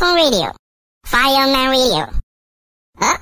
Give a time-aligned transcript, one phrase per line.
[0.00, 0.52] my cell phone radio.
[1.04, 2.08] Fireman radio.
[3.00, 3.16] Uh.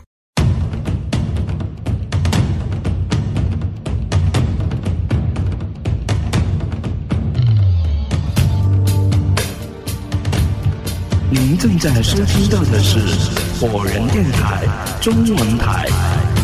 [11.31, 12.99] 您正在收听到的是
[13.61, 14.65] 火人电台
[15.01, 16.36] 中文台。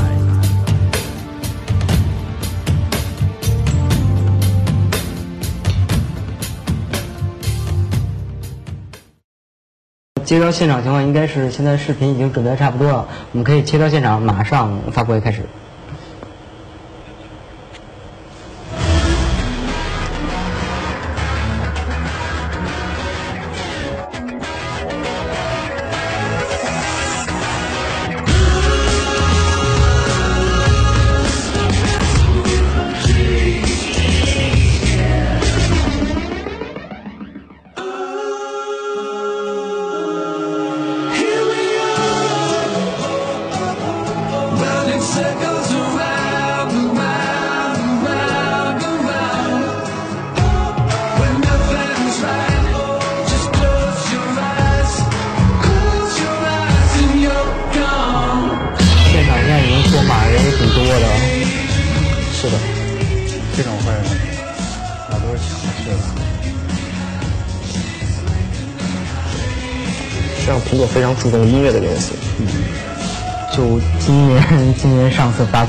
[10.24, 15.42] 接到现场情况应该是现在视频已经准备的差不多了，我们可以切到现场，马上发布会开始。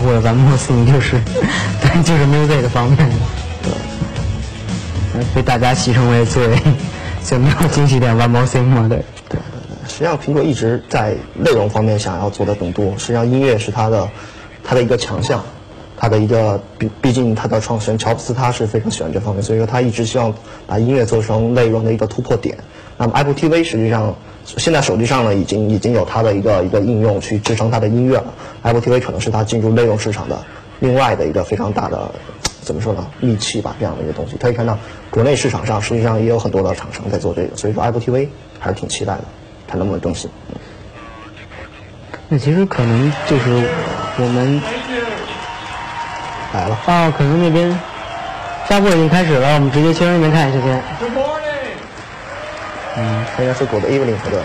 [0.04, 1.18] 上次发布的咱们 m o s 就是
[1.82, 2.98] 对就是 music 方面
[3.64, 3.70] 的，
[5.34, 6.50] 被大家戏称为最
[7.24, 9.04] 最没有惊喜点 One More Thing 嘛，对。
[9.88, 12.98] 实际上，苹果一直在内容方面想要做的更多。
[12.98, 14.10] 实际上，音乐是它的
[14.64, 15.44] 它的一个强项，
[16.04, 20.36] 他的一个毕毕竟他的创始人乔布斯他是非常喜欢这方面，所以说他一直希望
[20.68, 22.58] 把音乐做成内容的一个突破点。
[22.98, 24.14] 那么 Apple TV 实际上
[24.44, 28.34] 现在手机上呢已经已经有它的一个一个应用去支撑它的音乐了。
[28.64, 30.44] Apple TV 可能是它进入内容市场的
[30.82, 32.12] 另外的一个非常大的
[32.60, 34.36] 怎么说呢利器吧，这样的一个东西。
[34.36, 34.78] 可以看到
[35.10, 38.28] 国内市场上实际上也有很多的厂商在做这个，所以说 Apple TV
[38.60, 39.24] 还是挺期待的，
[39.70, 40.30] 它能不能更新。
[42.28, 43.70] 那其实可能就是
[44.18, 44.62] 我们
[46.53, 47.79] 来了，哦，可能那边
[48.67, 50.83] 发布已经开始了，我们直接切到那边看一下先。
[50.99, 51.45] Good morning.
[52.97, 54.43] 嗯，应该是我的 Evening 和的。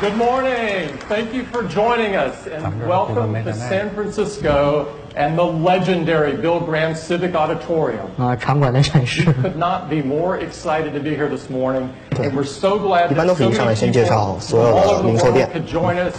[0.00, 0.88] Good morning.
[1.08, 6.94] Thank you for joining us and welcome to San Francisco and the legendary Bill Graham
[6.94, 8.10] Civic Auditorium.
[8.18, 9.22] 啊，场馆的展示。
[9.24, 13.24] Could not be more excited to be here this morning, and we're so glad 一般
[13.24, 15.24] that 都是 so 一上来 many 先介 people 绍 from 所有 all 的 over the 零售
[15.26, 15.48] world 店。
[15.54, 16.14] could join us,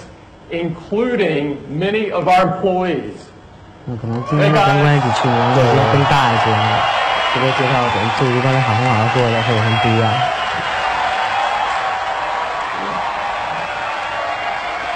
[0.49, 3.13] including many of our employees.
[3.86, 5.56] 那可能今天相关比去年要
[5.92, 6.44] 更大一些，
[7.34, 10.12] 这个介绍点就与刚才海峰老师说的会有什么不一样？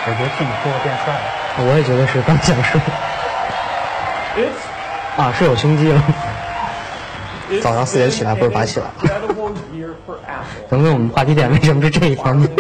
[0.06, 1.20] 我觉得蒂姆库克变帅了。
[1.66, 2.78] 我也觉得是，刚想说
[5.16, 6.02] 啊，是有胸肌了。
[7.62, 10.68] 早上四点起来不是白起来 been an incredible year for Apple.
[10.68, 12.50] 等等，我们话题点为什么是这一方面？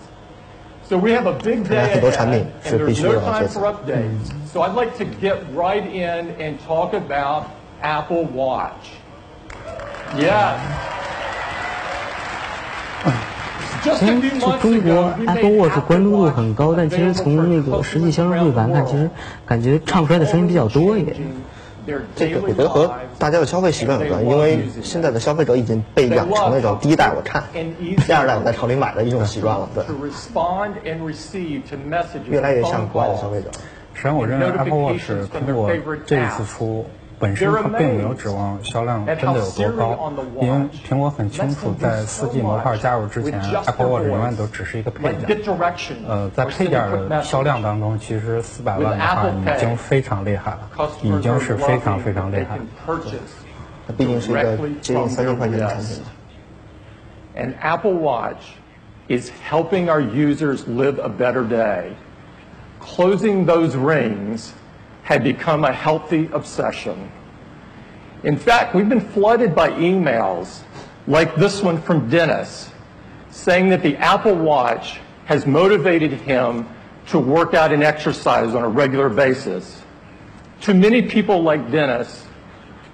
[0.87, 3.15] So we have a big 看来 day 很多 ahead, 产品 and 是必 there's 须 no
[3.15, 4.33] 要 time 这次 for updates.
[4.53, 7.45] So I'd like to get right in and talk about
[7.81, 8.93] Apple Watch.
[10.17, 10.59] Yeah.
[13.83, 16.23] Just 其 a 实 few 就 months 中国 ago, we Apple made Watch Apple 关注度
[16.25, 19.11] Watch 很高，但其实 available 从 for 那个实际销售数据来看，其实
[19.47, 21.17] 感觉唱出来的声音比较多一点。
[22.16, 27.44] 这个我觉得和大家的消费习惯有关，因为现在的消费者已经被养成那种第一代我看，
[28.06, 29.84] 第二代我在厂里买的一种习惯了，对。
[32.30, 33.50] 越来越像国外的消费者。
[33.94, 35.70] 实际上，我认为 Apple Watch 通过
[36.06, 36.86] 这一次出，
[37.19, 47.17] 本身它并没有指望销量真的有多高，因为苹果很清楚，在 4G 模块加入之前，Apple Watch 永远都只是一个配 Like 件 get。direction 呃，在 or 配 send 件 a quick 的
[47.17, 47.23] message.
[47.23, 50.71] 销量当中，其实四百万的话已经非常厉害了，
[51.03, 53.19] 已 Customers 经 are 是非常 loving 非常厉 they 害 can。purchase
[53.87, 56.03] 它毕竟是一个接近三千块钱的产品
[57.37, 58.57] And Apple Watch
[59.09, 61.93] is helping our users live a better day.
[62.81, 64.51] Closing those rings
[65.10, 67.12] had become a healthy obsession.
[68.22, 70.62] In fact, we've been flooded by emails
[71.08, 72.70] like this one from Dennis
[73.32, 76.70] saying that the Apple Watch has motivated him
[77.08, 79.82] to work out and exercise on a regular basis.
[80.62, 82.28] To many people like Dennis,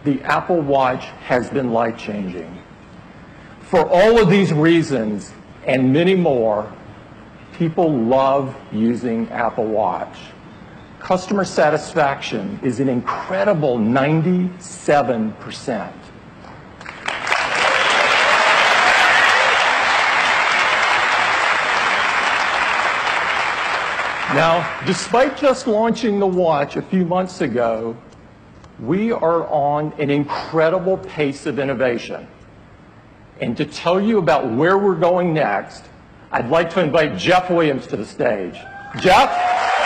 [0.05, 2.63] the Apple Watch has been life changing.
[3.59, 5.33] For all of these reasons
[5.65, 6.71] and many more,
[7.57, 10.17] People love using Apple Watch.
[11.05, 15.93] Customer satisfaction is an incredible 97%.
[24.33, 27.95] Now, despite just launching the watch a few months ago,
[28.79, 32.27] we are on an incredible pace of innovation.
[33.39, 35.83] And to tell you about where we're going next,
[36.31, 38.57] I'd like to invite Jeff Williams to the stage.
[38.99, 39.84] Jeff?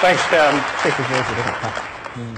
[0.00, 0.54] Thanks, Tim.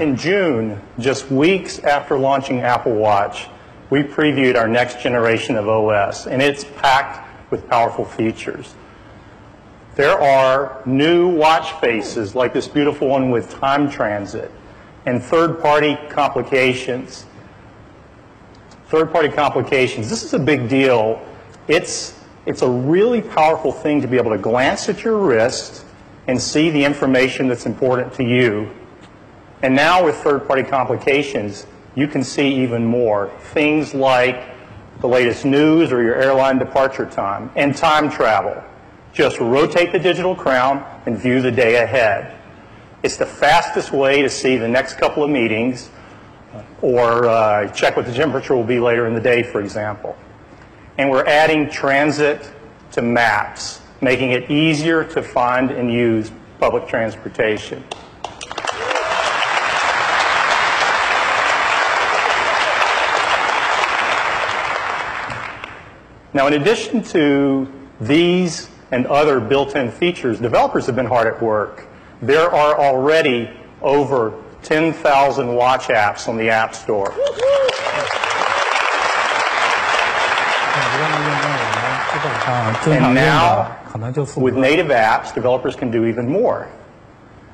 [0.01, 3.49] In June, just weeks after launching Apple Watch,
[3.91, 8.75] we previewed our next generation of OS, and it's packed with powerful features.
[9.95, 14.51] There are new watch faces, like this beautiful one with time transit,
[15.07, 17.27] and third-party complications.
[18.89, 20.11] Third-party complications.
[20.11, 21.25] This is a big deal.
[21.69, 25.85] It's, it's a really powerful thing to be able to glance at your wrist
[26.27, 28.71] and see the information that's important to you
[29.65, 33.31] and now with third-party complications, you can see even more.
[33.55, 34.45] Things like
[35.01, 38.63] the latest news or your airline departure time and time travel.
[39.15, 42.37] Just rotate the digital crown and view the day ahead.
[43.03, 45.89] It's the fastest way to see the next couple of meetings
[46.83, 50.15] or uh, check what the temperature will be later in the day, for example.
[50.97, 52.51] And we're adding transit
[52.93, 56.31] to maps, making it easier to find and use
[56.61, 57.83] public transportation.
[66.33, 71.87] Now, in addition to these and other built-in features, developers have been hard at work.
[72.23, 73.51] There are already
[73.83, 77.15] over 10,000 watch apps on the App Store.
[82.47, 83.79] And now,
[84.37, 86.71] with native apps, developers can do even more.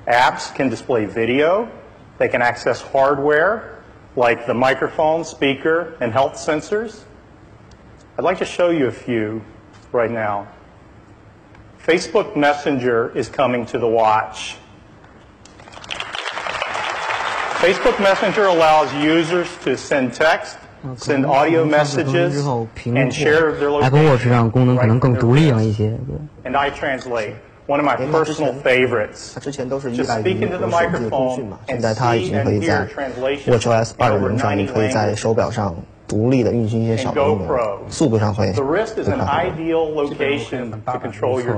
[0.08, 1.70] Apps can display video,
[2.18, 3.82] they can access hardware
[4.16, 7.04] like the microphone, speaker, and health sensors.
[8.18, 9.42] I'd like to show you a few
[9.92, 10.48] right now.
[11.82, 14.56] Facebook Messenger is coming to the watch.
[17.60, 20.58] Facebook Messenger allows users to send text,
[20.96, 22.44] send audio messages
[22.84, 23.82] and share their location.
[23.82, 25.96] Apple Watch 上功能可能更独立了一些，
[26.42, 26.50] 对。
[26.50, 27.32] And I translate.
[27.66, 29.34] One of my personal favorites.
[29.34, 30.46] 它之前都是依赖于手机
[31.04, 32.88] 的通讯嘛，现在它已经可以在
[33.46, 35.76] Watch OS 二点零上，你可以在手表上
[36.08, 37.56] 独立的运行一些小功能，
[37.88, 38.84] 速度上会会快
[40.98, 41.12] 很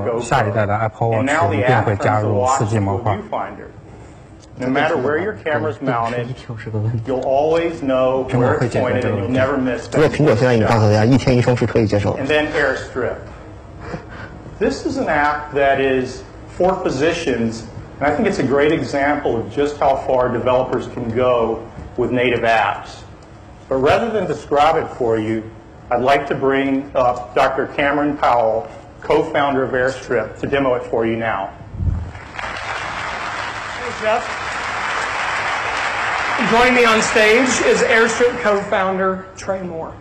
[0.05, 0.21] 多。
[0.21, 3.17] 下一代的 Apple Watch 一定会加入四 G 模块。
[4.60, 4.60] viewfinder.
[4.60, 6.36] No matter where your camera's mounted,
[7.06, 13.17] you'll always know where it's pointed and you'll never miss 不过苹果现在已经告诉大家，一天一双是可以接受的 And。then AirStrip.
[14.60, 16.24] This is an app that is
[16.58, 17.63] for physicians,
[18.00, 21.60] and I think it's a great example of just how far developers can go
[21.96, 23.03] with native apps.
[23.70, 25.44] But rather than describe it for you,
[25.91, 27.67] I'd like to bring up Dr.
[27.75, 28.67] Cameron Powell,
[29.01, 31.51] co-founder of AirStrip, to demo it for you now.
[34.01, 34.25] Hey, Jeff.
[36.50, 39.94] Joining me on stage is Airstrip co-founder Trey Moore.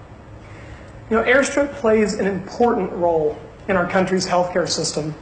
[1.11, 3.37] You know, Airstrip plays an important role
[3.69, 5.15] in our country's healthcare system,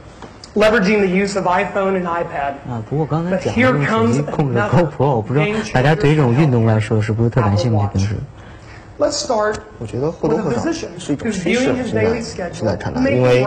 [0.55, 2.53] leveraging the use of iPhone and iPad.
[2.69, 7.87] 啊，不过刚才讲的用手机控制 GoPro，我不知道大家对这种运动来说是不是特感兴趣？
[7.93, 8.15] 平时
[9.00, 12.20] Let's start 我觉得或多或少是一种趋势现在
[12.52, 13.46] 现在看来，因为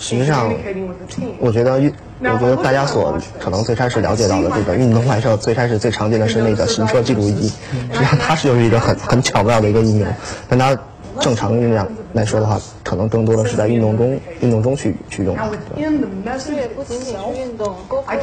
[0.00, 1.28] 实际上 communicating with the team.
[1.38, 7.48] 我觉得，我觉得大家所可能最开始了解到的这个运动外设，最开始最常见的是那个行车记录仪，
[7.92, 10.08] 实际上它是有一个很很巧妙的一个应用，
[10.48, 10.76] 但它
[11.20, 15.36] 正常应用来说的话，可能更多的是在运动中运动中去去用。
[15.36, 17.76] Now, within the message 这也不仅仅是运动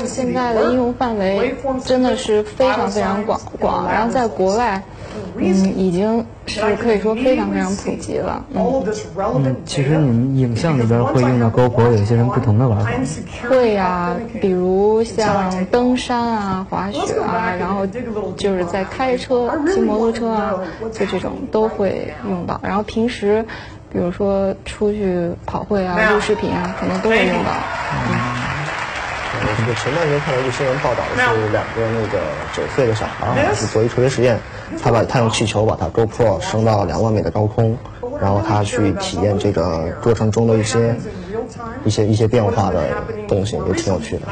[0.05, 1.55] 现在的应用范围
[1.85, 4.83] 真的是非常非常广广，然后在国外，
[5.37, 8.43] 嗯，已经是可以说非常非常普及了。
[8.53, 8.83] 嗯
[9.65, 12.91] 其实你们影像里边会用到 GoPro，有些人不同的玩法。
[13.49, 17.85] 会呀、比如像登山啊、滑雪啊，然后
[18.37, 20.53] 就是在开车、骑摩托车啊，
[20.91, 22.59] 就这种都会用到。
[22.63, 23.45] 然后平时，
[23.91, 27.51] 比如说出去跑会啊、录视频啊，可能都会用到。
[29.67, 32.19] 我前段时间看到一个新闻报道，是两个那个
[32.53, 34.39] 九岁的小孩儿，是做一科学实验，
[34.81, 37.77] 他把他用气球把他 GoPro 升到两万米的高空，
[38.19, 40.95] 然后他去体验这个过程中的一些
[41.85, 42.89] 一些一些变化的
[43.27, 44.27] 东西，也挺有趣的。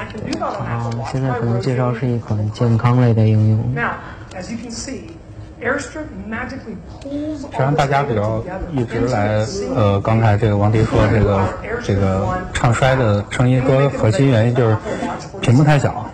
[0.45, 3.73] 啊，现在可能介绍是一款健康类的应用。
[3.73, 3.93] Now,
[4.35, 5.12] as you can see,
[5.79, 5.89] 实
[7.09, 8.43] 际上，大家比较
[8.73, 11.41] 一直来，呃，刚才这个王迪说这个
[11.81, 14.77] 这个唱衰的声音，说核心原因就是
[15.41, 16.09] 屏幕太小。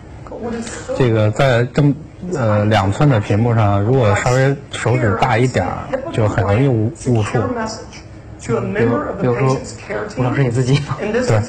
[0.96, 1.94] 这个在这么
[2.36, 5.78] 呃两寸的屏幕上，如果稍微手指大一点儿，
[6.14, 7.40] 就很容易误误触。
[8.42, 9.58] 比如，比如说，
[10.18, 10.80] 吴老师你自己。
[11.00, 11.42] 对。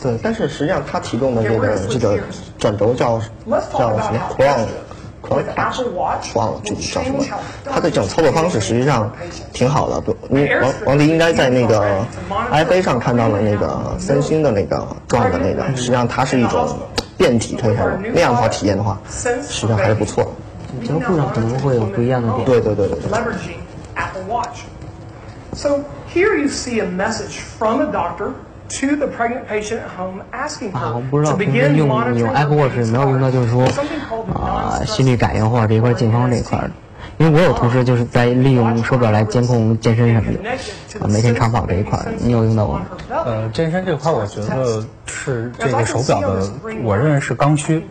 [0.00, 2.18] 对，但是实际上他提供的这个这个
[2.58, 3.20] 转轴叫
[3.72, 4.20] 叫什么
[5.22, 5.44] ？Crown。
[6.34, 7.24] 忘了具体叫什么，
[7.64, 9.12] 它的这种操作方式实际上
[9.52, 10.00] 挺好的。
[10.00, 12.04] 不，王王迪应该在那个
[12.52, 16.68] iFA 上看到了那个三星的那个撞的那个，实际上它是一种
[17.16, 20.30] 变体推头，那样的话体验的话，实际上还是不错的。
[20.86, 22.44] 交互上可能会有不一样的点。
[22.44, 23.10] 对对对对对。
[25.54, 25.80] So
[26.14, 28.32] here you see a message from a doctor.
[28.68, 33.64] To the pregnant patient at home asking her 啊，我不知道平时用用 Apple Watch 有没有用到，就是说
[34.34, 36.70] 啊心率感应或者这一块健康这一块的。
[37.16, 40.50] 因为我有同事就是在利用手表来监控健身什么的，
[41.00, 42.86] 啊，每天长跑这一块，你有用到过吗？
[43.08, 46.48] 呃，健身这块我觉得是这个手表的，
[46.84, 47.84] 我认为是刚需，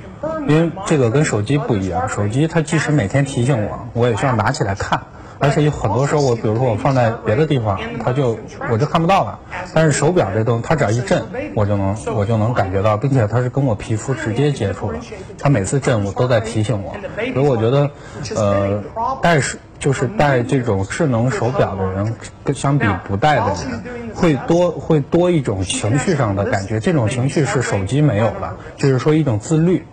[0.48, 5.02] 因为这个跟手机不一样，手机它即使每天提醒我，我也需要拿起来看。
[5.40, 8.38] 而且有很多时候，我比如说我放在别的地方，它就
[8.72, 9.40] 我就看不到了。
[9.74, 14.98] 但是手表这东西，它只要一震，我就能我就能感觉到，并且它是跟我皮肤直接接触的。
[15.38, 16.96] 它每次震，我都在提醒我。
[17.34, 17.90] 所以我觉得，
[18.36, 18.84] 呃，
[19.22, 26.80] 戴是就是戴这种智能手表的人，跟相比不戴的人，会多会多一种情绪上的感觉。
[26.80, 29.86] 这种情绪是手机没有的，就是说一种自律，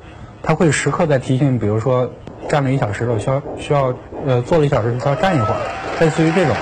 [0.43, 2.11] 它会时刻在提醒，比如说。
[2.49, 3.95] 站了一小时了，需要需要
[4.27, 5.61] 呃坐了一小时，需要站一会儿，
[6.01, 6.61] 类似于这种的。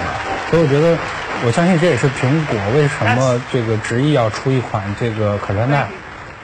[0.50, 0.96] 所以我觉得，
[1.46, 5.86] 我相信这也是苹果为什么这个执意要出一款这个可穿戴，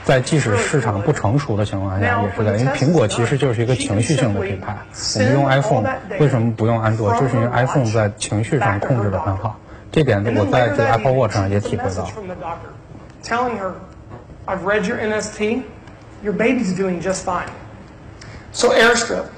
[0.04, 4.76] 在即使市场不成熟的情况下，也是在，因为苹果其实就是一个情绪性的品牌。
[5.16, 5.84] 我们用 iPhone
[6.18, 7.12] 为什么不用安卓？
[7.20, 9.58] 就是因为 iPhone 在情绪上控制的很好。
[9.92, 12.08] 这点我在这个 Apple Watch 上也体会到。
[13.22, 13.72] Telling her,
[14.46, 15.62] I've read your NST,
[16.22, 17.48] your baby's doing just fine.
[18.58, 19.30] So Airstrip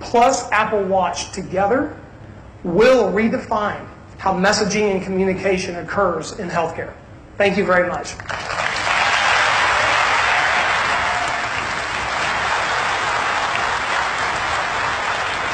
[0.00, 1.98] plus Apple Watch together
[2.62, 6.92] will redefine how messaging and communication occurs in healthcare.
[7.38, 8.12] Thank you very much.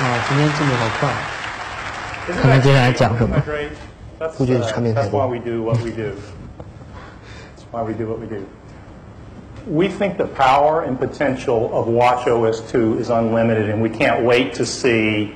[0.03, 0.25] Uh,
[4.95, 6.21] that's why we do what we do.
[7.51, 8.45] That's why we do what we do.
[9.67, 14.55] We think the power and potential of watchOS 2 is unlimited, and we can't wait
[14.55, 15.35] to see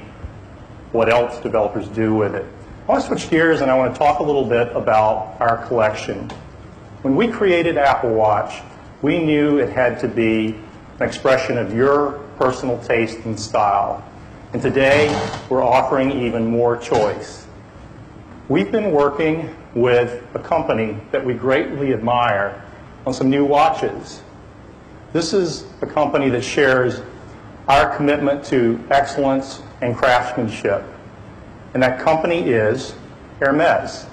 [0.93, 2.47] what else developers do with it.
[2.89, 5.67] I want to switch gears and I want to talk a little bit about our
[5.67, 6.31] collection.
[7.03, 8.63] When we created Apple Watch,
[9.03, 10.59] we knew it had to be
[11.01, 14.03] an expression of your personal taste and style.
[14.53, 15.09] And today,
[15.51, 17.47] we're offering even more choice.
[18.49, 22.64] We've been working with a company that we greatly admire
[23.07, 24.23] on some new watches.
[25.13, 27.01] This is a company that shares
[27.69, 30.85] our commitment to excellence and craftsmanship.
[31.75, 32.95] And that company is
[33.41, 34.07] Hermes.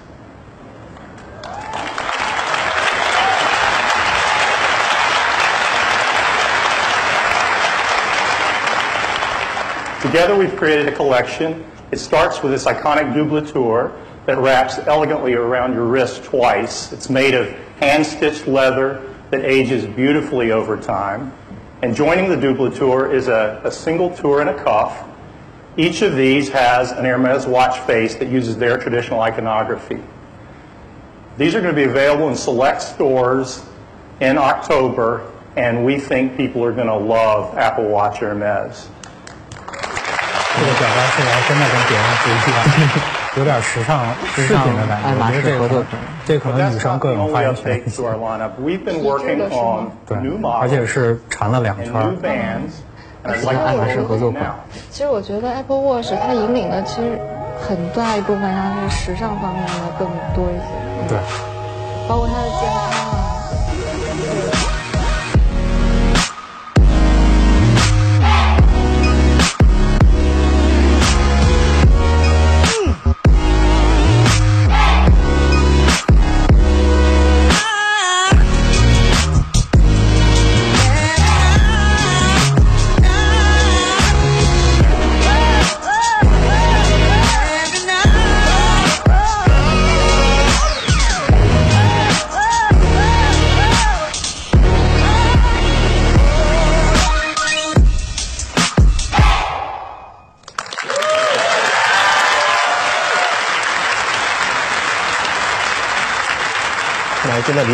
[10.01, 11.63] Together we've created a collection.
[11.91, 13.95] It starts with this iconic double tour
[14.25, 16.91] that wraps elegantly around your wrist twice.
[16.91, 21.33] It's made of hand-stitched leather that ages beautifully over time.
[21.81, 25.03] And joining the double tour is a, a single tour and a cuff.
[25.77, 29.99] Each of these has an Hermes watch face that uses their traditional iconography.
[31.37, 33.63] These are going to be available in select stores
[34.19, 35.21] in October,
[35.55, 38.89] and we think people are going to love Apple Watch Hermes.
[40.53, 42.59] 这个表达出来真的跟别人不一样，
[43.37, 45.07] 有点时尚时尚的感觉。
[45.07, 45.97] 爱马仕合作款。
[46.31, 47.83] 这可能女生更有发言权。
[50.07, 50.17] 对，
[50.61, 51.91] 而且是缠了两圈。
[53.41, 54.55] 像爱马仕合作款。
[54.89, 57.19] 其实我觉得 Apple Watch 它引领的其实
[57.59, 60.63] 很大一部分上是时尚方面的更多一些。
[61.09, 61.19] 对。
[62.07, 62.79] 包括它的健康
[63.11, 63.40] 啊。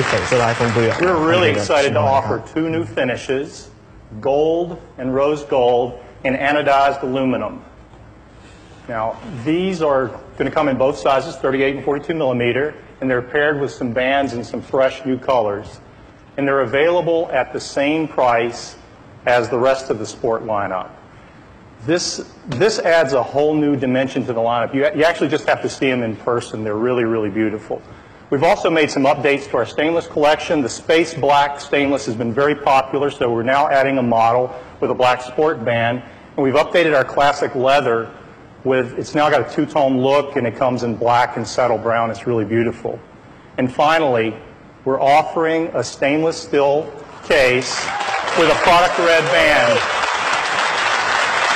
[0.08, 0.32] case.
[1.02, 3.70] We're really excited to offer two new finishes,
[4.22, 7.64] gold and rose gold and anodized aluminum.
[8.88, 13.22] Now, these are going to come in both sizes, 38 and 42 millimeter, and they're
[13.22, 15.80] paired with some bands and some fresh new colors.
[16.38, 18.78] And they're available at the same price
[19.26, 20.90] as the rest of the sport lineup.
[21.86, 24.74] This, this adds a whole new dimension to the lineup.
[24.74, 26.64] You, you actually just have to see them in person.
[26.64, 27.82] They're really, really beautiful.
[28.30, 30.62] We've also made some updates to our stainless collection.
[30.62, 34.92] The space black stainless has been very popular, so we're now adding a model with
[34.92, 36.04] a black sport band.
[36.36, 38.12] And we've updated our classic leather
[38.66, 42.12] with, it's now got a two-tone look and it comes in black and saddle brown.
[42.12, 43.00] It's really beautiful.
[43.58, 44.36] And finally,
[44.84, 46.84] we're offering a stainless steel
[47.24, 47.80] case
[48.38, 49.80] with a product red band.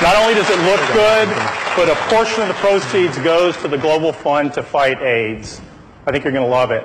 [0.00, 1.28] Not only does it look good,
[1.76, 5.60] but a portion of the proceeds goes to the Global Fund to fight AIDS.
[6.06, 6.84] I think you're going to love it.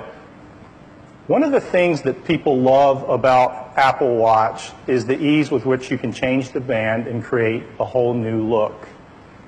[1.26, 5.90] One of the things that people love about Apple Watch is the ease with which
[5.90, 8.88] you can change the band and create a whole new look.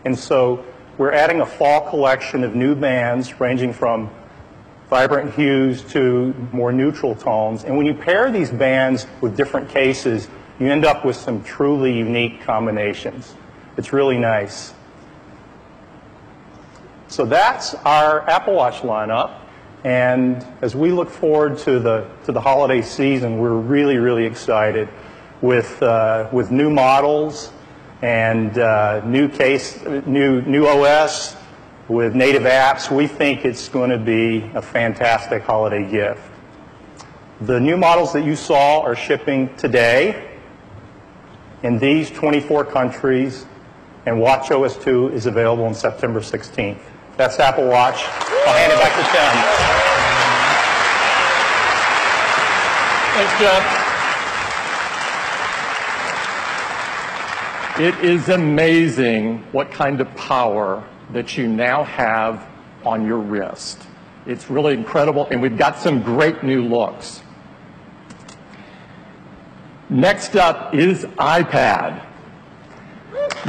[0.05, 0.65] And so
[0.99, 4.11] we're adding a fall collection of new bands ranging from
[4.91, 7.65] vibrant hues to more neutral tones.
[7.65, 11.97] And when you pair these bands with different cases, you end up with some truly
[11.97, 13.35] unique combinations.
[13.77, 14.75] It's really nice.
[17.09, 19.39] So that's our Apple Watch lineup.
[19.85, 24.89] And as we look forward to the, to the holiday season, we're really, really excited
[25.41, 27.53] with, uh, with new models
[28.03, 31.37] and uh, new case, new, new OS
[31.89, 32.95] with native apps.
[32.95, 36.23] We think it's going to be a fantastic holiday gift.
[37.41, 40.39] The new models that you saw are shipping today
[41.63, 43.47] in these 24 countries,
[44.05, 46.90] and WatchOS 2 is available on September 16th.
[47.21, 48.03] That's Apple Watch.
[48.47, 49.33] I'll hand it back to Tim.
[53.15, 53.63] Thanks, Jeff.
[57.79, 62.47] It is amazing what kind of power that you now have
[62.87, 63.83] on your wrist.
[64.25, 67.21] It's really incredible, and we've got some great new looks.
[69.91, 72.03] Next up is iPad.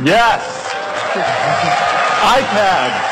[0.03, 0.73] Yes,
[2.19, 3.10] iPad.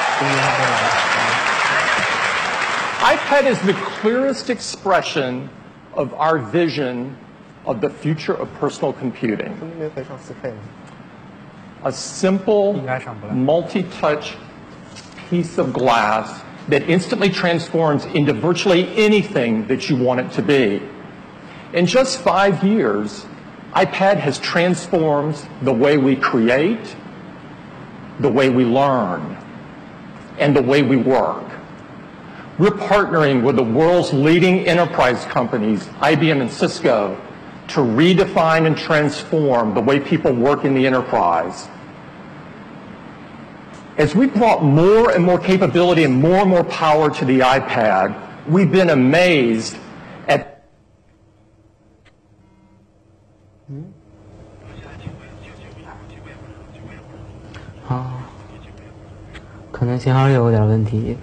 [3.00, 5.50] iPad is the clearest expression
[5.94, 7.18] of our vision
[7.66, 9.58] of the future of personal computing.
[11.86, 12.74] A simple,
[13.32, 14.36] multi-touch
[15.30, 20.82] piece of glass that instantly transforms into virtually anything that you want it to be.
[21.74, 23.26] In just five years,
[23.74, 26.96] iPad has transformed the way we create,
[28.20, 29.38] the way we learn,
[30.40, 31.46] and the way we work.
[32.58, 37.20] We're partnering with the world's leading enterprise companies, IBM and Cisco,
[37.70, 41.68] to redefine and transform the way people work in the enterprise.
[43.98, 48.48] As we brought more and more capability and more and more power to the iPad,
[48.48, 49.78] we've been amazed
[50.28, 50.66] at
[53.68, 53.84] hmm?
[59.79, 61.17] 可能信号率有点问题，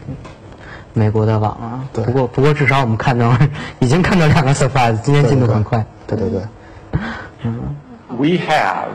[0.93, 1.83] 美国的网啊。
[1.93, 3.33] 对不过不过至少我们看到
[3.79, 5.85] 已经看到两个 surprise，今天进度很快。
[6.07, 6.41] 对对对，
[8.09, 8.89] we have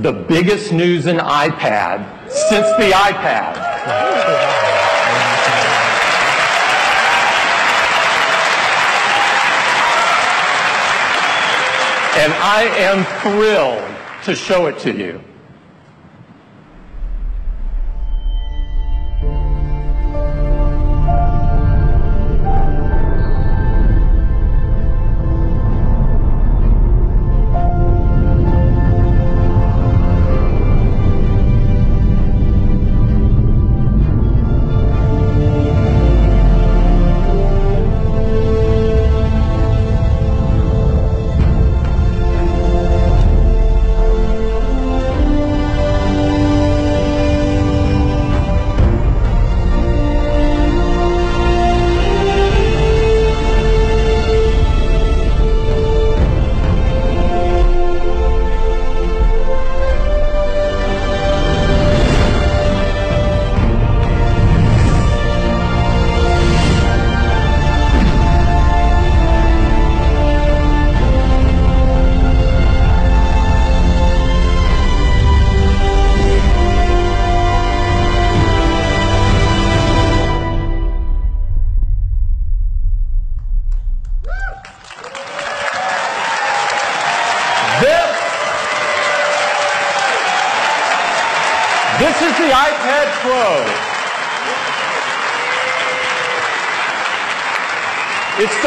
[0.00, 3.54] the biggest news in iPad since the iPad.
[12.16, 13.82] And I am thrilled
[14.24, 15.18] to show it to you.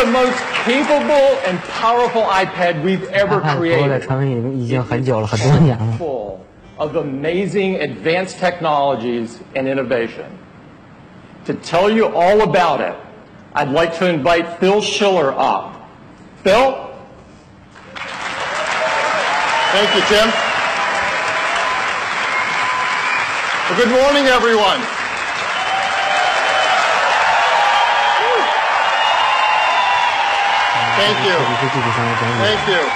[0.02, 4.00] the most capable and powerful iPad we've ever iPad Pro 在 created.
[4.02, 5.98] 传闻已经已经很久了，很多年了。
[6.00, 6.38] Full
[6.78, 10.26] of amazing advanced technologies and innovation.
[11.46, 12.96] To tell you all about it,
[13.54, 15.76] I'd like to invite Phil Schiller up.
[16.44, 16.76] Phil?
[19.74, 20.32] Thank you, Tim.
[23.70, 24.80] Well, good morning, everyone.
[31.02, 31.38] Thank 设 you.
[31.38, 32.90] 计师具体上来讲解 Thank you.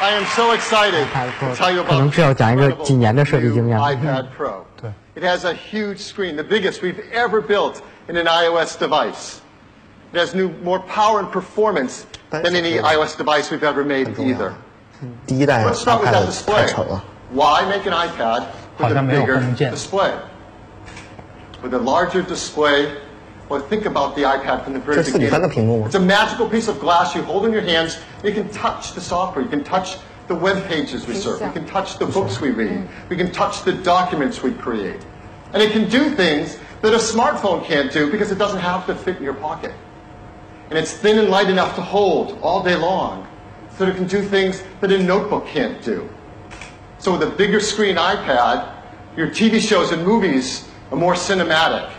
[0.00, 3.78] I am so excited iPad Pro to tell you 可能 about 是要讲一个几年的设计经验。
[3.78, 4.64] iPad Pro.
[5.16, 9.38] It has a huge screen, the biggest we've ever built in an iOS device.
[10.12, 14.52] It has new, more power and performance than any iOS device we've ever made either.
[15.26, 16.66] 第一代 Let's start with that iPad display.
[16.66, 18.40] 太丑了， Why make an iPad
[18.76, 19.72] with a 好像没有 bigger 空间。
[19.72, 20.10] display?
[21.62, 22.88] With a larger display,
[23.49, 25.29] or think about the iPad from the very beginning.
[25.85, 27.99] It's a magical piece of glass you hold in your hands.
[28.23, 29.43] You can touch the software.
[29.43, 31.41] You can touch the web pages we surf.
[31.41, 32.87] We can touch the books we read.
[33.09, 35.03] We can touch the documents we create.
[35.53, 38.95] And it can do things that a smartphone can't do because it doesn't have to
[38.95, 39.73] fit in your pocket.
[40.69, 43.27] And it's thin and light enough to hold all day long
[43.75, 46.07] so that it can do things that a notebook can't do.
[46.99, 48.71] So with a bigger screen iPad,
[49.17, 51.91] your TV shows and movies are more cinematic.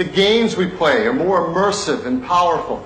[0.00, 2.82] The games we play are more immersive and powerful.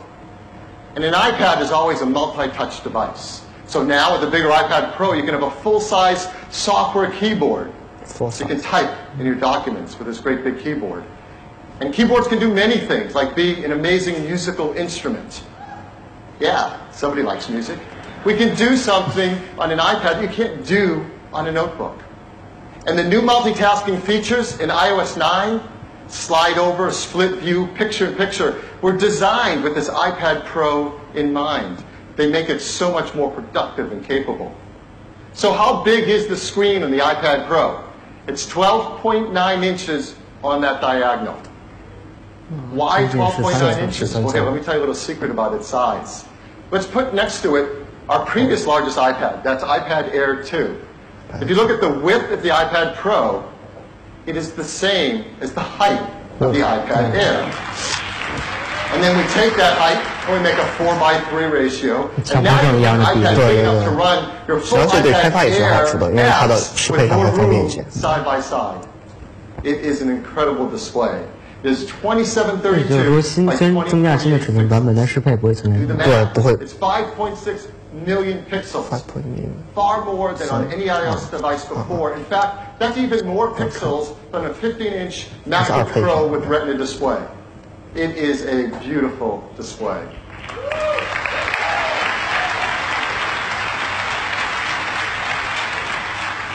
[0.96, 3.44] And an iPad is always a multi-touch device.
[3.68, 7.72] So now with the bigger iPad Pro, you can have a full-size software keyboard.
[8.02, 11.04] Full So you can type in your documents with this great big keyboard.
[11.80, 15.44] And keyboards can do many things, like be an amazing musical instrument.
[16.40, 17.78] Yeah, somebody likes music.
[18.24, 21.96] We can do something on an iPad you can't do on a notebook.
[22.88, 25.60] And the new multitasking features in iOS 9,
[26.14, 31.84] slide over, split view, picture in picture, were designed with this iPad Pro in mind.
[32.16, 34.54] They make it so much more productive and capable.
[35.32, 37.82] So how big is the screen on the iPad Pro?
[38.28, 41.34] It's 12.9 inches on that diagonal.
[42.70, 44.12] Why 12.9 inches?
[44.14, 46.24] Here, let me tell you a little secret about its size.
[46.70, 49.42] Let's put next to it our previous largest iPad.
[49.42, 50.80] That's iPad Air 2.
[51.34, 53.50] If you look at the width of the iPad Pro,
[54.25, 55.99] it is the same as the height
[56.39, 57.43] of the iPad Air.
[58.91, 62.09] And then we take that height and we make a 4 by 3 ratio.
[62.33, 66.55] And now you have an iPad big enough to run your full 实际上这对开 iPad 发也是好处的，因为它的
[66.55, 67.81] apps 适 with 配上 more 会方便一 room 些。
[67.91, 68.81] side by side.
[69.63, 71.19] It is an incredible display.
[71.61, 76.11] It is 2732就是说新 by 虽然增加新的尺寸版本，但适配不会存在 Do the 问题。
[76.11, 76.33] math.
[76.33, 77.35] 对不会 It's 5.6
[77.94, 78.88] million pixels.
[78.88, 82.14] 5.6 Far more than on any iOS device before.
[82.14, 87.24] In fact, that's even more pixels than a 15-inch MacBook Pro with Retina display.
[87.94, 90.02] It is a beautiful display.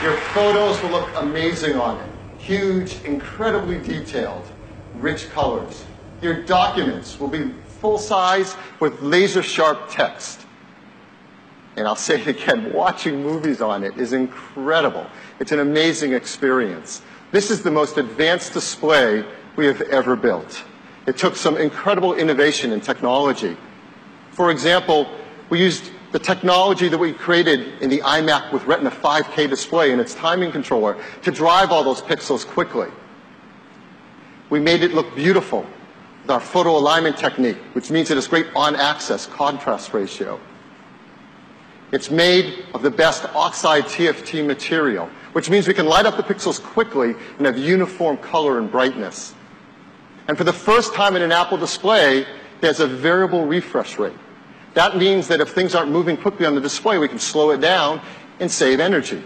[0.02, 2.10] Your photos will look amazing on it.
[2.38, 4.46] Huge, incredibly detailed,
[4.94, 5.84] rich colors.
[6.22, 10.46] Your documents will be full size with laser sharp text.
[11.80, 15.06] And I'll say it again, watching movies on it is incredible.
[15.40, 17.00] It's an amazing experience.
[17.32, 19.24] This is the most advanced display
[19.56, 20.62] we have ever built.
[21.06, 23.56] It took some incredible innovation in technology.
[24.32, 25.10] For example,
[25.48, 30.02] we used the technology that we created in the iMac with Retina 5K display and
[30.02, 32.88] its timing controller to drive all those pixels quickly.
[34.50, 35.64] We made it look beautiful
[36.20, 40.38] with our photo alignment technique, which means it has great on-axis contrast ratio.
[41.92, 46.22] It's made of the best oxide TFT material, which means we can light up the
[46.22, 49.34] pixels quickly and have uniform color and brightness.
[50.28, 52.26] And for the first time in an Apple display,
[52.60, 54.16] there's a variable refresh rate.
[54.74, 57.60] That means that if things aren't moving quickly on the display, we can slow it
[57.60, 58.00] down
[58.38, 59.22] and save energy.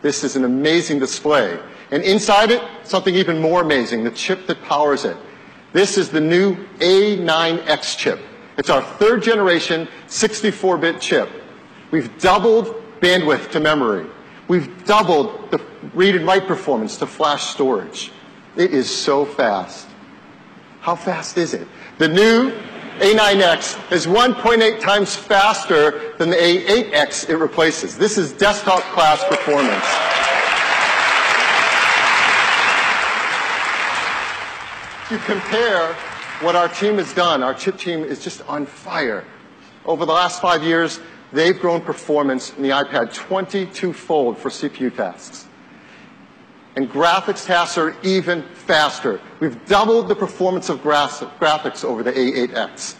[0.00, 1.58] This is an amazing display.
[1.90, 5.16] And inside it, something even more amazing, the chip that powers it.
[5.72, 8.20] This is the new A9X chip.
[8.58, 11.30] It's our third generation 64-bit chip.
[11.92, 14.06] We've doubled bandwidth to memory.
[14.48, 18.10] We've doubled the read and write performance to flash storage.
[18.56, 19.86] It is so fast.
[20.80, 21.68] How fast is it?
[21.98, 22.50] The new
[22.98, 27.96] A9X is 1.8 times faster than the A8X it replaces.
[27.96, 29.86] This is desktop class performance.
[35.12, 35.96] You compare
[36.40, 39.24] what our team has done, our chip team is just on fire.
[39.84, 41.00] Over the last five years,
[41.32, 45.46] they've grown performance in the iPad 22-fold for CPU tasks.
[46.76, 49.20] and graphics tasks are even faster.
[49.40, 52.94] We've doubled the performance of graphics over the A8X.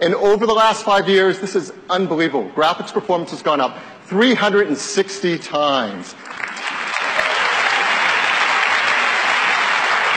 [0.00, 2.50] And over the last five years, this is unbelievable.
[2.56, 6.14] Graphics performance has gone up 360 times.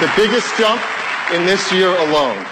[0.02, 0.82] The biggest jump
[1.34, 2.46] in this year alone.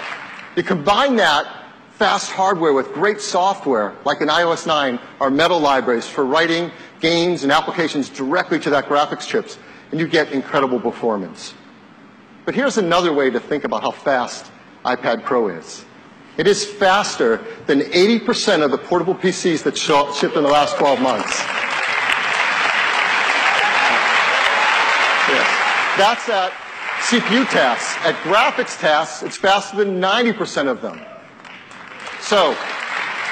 [0.54, 6.06] You combine that fast hardware with great software, like in iOS 9, our Metal libraries
[6.06, 9.58] for writing games and applications directly to that graphics chips,
[9.90, 11.54] and you get incredible performance.
[12.44, 14.50] But here's another way to think about how fast
[14.84, 15.84] iPad Pro is.
[16.36, 21.00] It is faster than 80% of the portable PCs that shipped in the last 12
[21.00, 21.42] months.
[25.96, 26.52] That's at
[27.00, 27.96] CPU tasks.
[28.04, 31.00] At graphics tasks, it's faster than 90% of them.
[32.20, 32.54] So,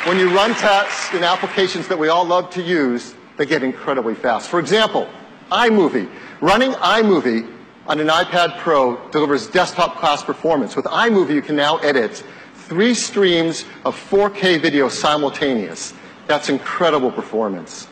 [0.05, 4.14] when you run tests in applications that we all love to use, they get incredibly
[4.14, 4.48] fast.
[4.48, 5.09] For example,
[5.50, 6.09] iMovie.
[6.40, 7.50] Running iMovie
[7.87, 10.77] on an iPad Pro delivers desktop class performance.
[10.77, 12.22] With iMovie, you can now edit
[12.55, 15.94] three streams of 4K video simultaneous.
[16.27, 17.88] That's incredible performance.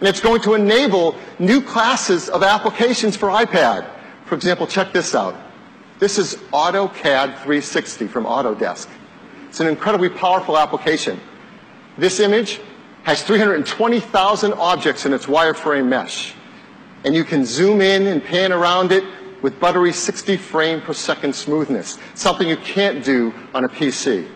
[0.00, 3.88] And it's going to enable new classes of applications for iPad.
[4.28, 5.34] For example, check this out.
[6.00, 8.86] This is AutoCAD 360 from Autodesk.
[9.48, 11.18] It's an incredibly powerful application.
[11.96, 12.60] This image
[13.04, 16.34] has 320,000 objects in its wireframe mesh.
[17.04, 19.02] And you can zoom in and pan around it
[19.40, 24.28] with buttery 60 frame per second smoothness, something you can't do on a PC.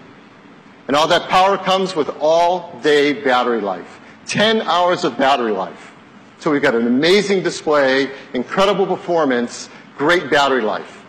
[0.88, 4.00] And all that power comes with all day battery life.
[4.24, 5.92] 10 hours of battery life.
[6.38, 11.04] So we've got an amazing display, incredible performance, great battery life.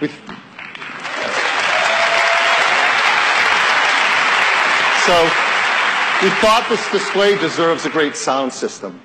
[0.00, 0.12] We've
[5.06, 5.22] so
[6.22, 9.00] we thought this display deserves a great sound system.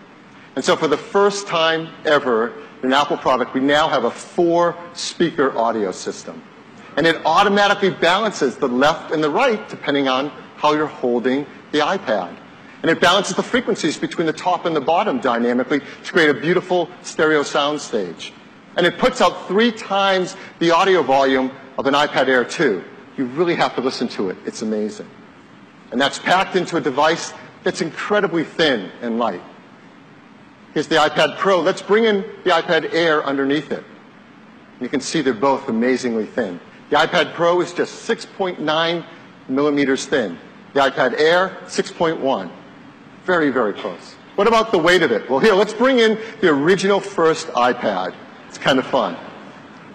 [0.55, 4.11] And so for the first time ever, in an Apple product, we now have a
[4.11, 6.41] four speaker audio system.
[6.97, 11.79] And it automatically balances the left and the right depending on how you're holding the
[11.79, 12.35] iPad.
[12.81, 16.33] And it balances the frequencies between the top and the bottom dynamically to create a
[16.33, 18.33] beautiful stereo sound stage.
[18.77, 22.83] And it puts out three times the audio volume of an iPad Air 2.
[23.17, 24.37] You really have to listen to it.
[24.45, 25.09] It's amazing.
[25.91, 29.41] And that's packed into a device that's incredibly thin and light.
[30.73, 31.59] Here's the iPad Pro.
[31.59, 33.83] Let's bring in the iPad Air underneath it.
[34.79, 36.59] You can see they're both amazingly thin.
[36.89, 39.05] The iPad Pro is just 6.9
[39.49, 40.39] millimeters thin.
[40.73, 42.49] The iPad Air, 6.1.
[43.25, 44.15] Very, very close.
[44.35, 45.29] What about the weight of it?
[45.29, 48.15] Well, here, let's bring in the original first iPad.
[48.61, 49.17] Kind of fun.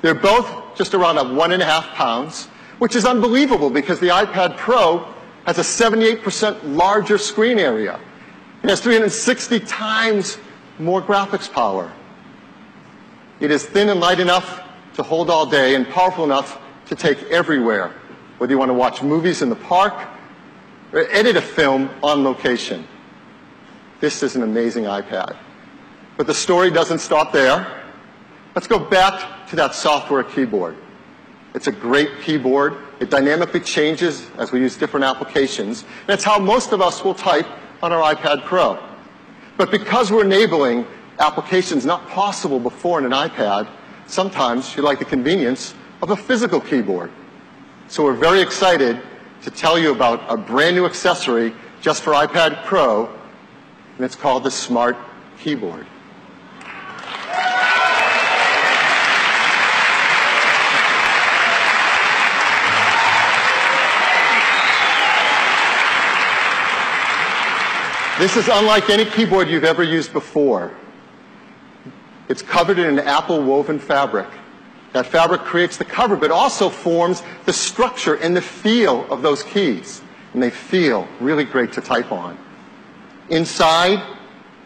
[0.03, 2.47] They're both just around a one and a half pounds,
[2.79, 5.13] which is unbelievable because the iPad Pro
[5.47, 7.99] has a 78% larger screen area.
[8.63, 10.39] It has 360 times
[10.79, 11.91] more graphics power.
[13.41, 14.63] It is thin and light enough
[14.95, 17.95] to hold all day and powerful enough to take everywhere,
[18.39, 19.95] whether you want to watch movies in the park
[20.93, 22.87] or edit a film on location.
[24.01, 25.37] This is an amazing iPad.
[26.17, 27.86] But the story doesn't stop there.
[28.57, 30.79] Let's go back to that software keyboard.
[31.55, 32.79] It's a great keyboard.
[33.01, 35.83] It dynamically changes as we use different applications.
[35.83, 37.47] And it's how most of us will type
[37.83, 38.83] on our iPad Pro.
[39.59, 40.87] But because we're enabling
[41.19, 43.69] applications not possible before in an iPad,
[44.07, 47.11] sometimes you like the convenience of a physical keyboard.
[47.89, 49.03] So we're very excited
[49.43, 53.05] to tell you about a brand new accessory just for iPad Pro,
[53.97, 54.97] and it's called the Smart
[55.39, 55.87] Keyboard.
[68.19, 70.73] This is unlike any keyboard you've ever used before.
[72.31, 74.27] It's covered in an Apple woven fabric.
[74.95, 79.43] That fabric creates the cover, but also forms the structure and the feel of those
[79.43, 80.01] keys.
[80.33, 82.39] And they feel really great to type on.
[83.29, 84.03] Inside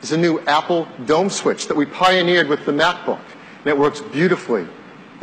[0.00, 3.18] is a new Apple dome switch that we pioneered with the MacBook.
[3.18, 4.64] And it works beautifully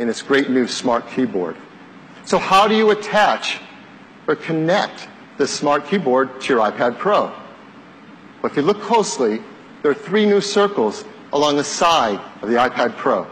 [0.00, 1.56] in this great new smart keyboard.
[2.26, 3.58] So how do you attach
[4.26, 7.32] or connect this smart keyboard to your iPad Pro?
[8.42, 9.42] But if you look closely,
[9.82, 13.26] there are three new circles along the side of the iPad Pro.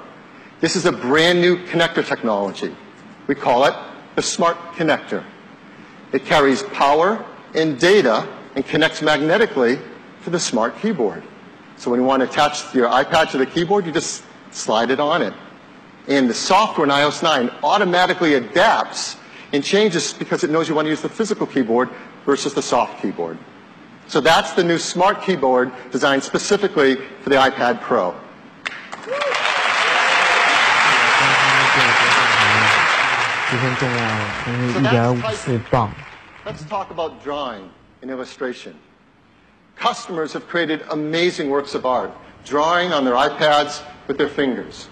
[0.61, 2.75] This is a brand new connector technology.
[3.27, 3.75] We call it
[4.15, 5.25] the Smart Connector.
[6.13, 9.79] It carries power and data and connects magnetically
[10.25, 11.23] to the smart keyboard.
[11.77, 14.99] So when you want to attach your iPad to the keyboard, you just slide it
[14.99, 15.35] on it.
[16.09, 19.17] And the software in iOS 9 automatically adapts
[19.53, 21.91] and changes because it knows you want to use the physical keyboard
[22.25, 23.39] versus the soft keyboard.
[24.09, 28.15] So that's the new smart keyboard designed specifically for the iPad Pro.
[29.03, 29.11] So
[36.45, 37.71] let's talk about drawing
[38.03, 38.79] and illustration.
[39.75, 42.13] Customers have created amazing works of art,
[42.45, 44.89] drawing on their iPads with their fingers.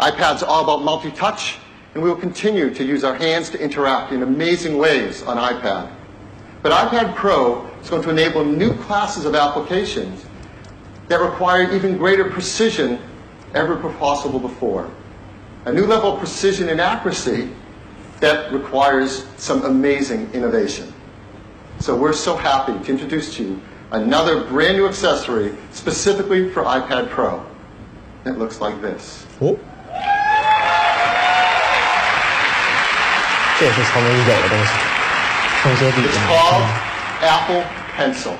[0.00, 1.58] iPads are all about multi-touch,
[1.94, 5.90] and we will continue to use our hands to interact in amazing ways on iPad.
[6.62, 10.25] But iPad Pro is going to enable new classes of applications
[11.07, 12.99] that require even greater precision
[13.53, 14.89] ever possible before.
[15.65, 17.49] A new level of precision and accuracy
[18.19, 20.93] that requires some amazing innovation.
[21.79, 27.09] So we're so happy to introduce to you another brand new accessory specifically for iPad
[27.09, 27.43] Pro.
[28.25, 29.25] It looks like this.
[29.39, 29.57] 哦，
[33.59, 34.71] 这也是曹文一给的东西，
[35.63, 36.65] 手写笔 It's 啊 called
[37.21, 37.63] Apple
[37.95, 38.37] Pencil.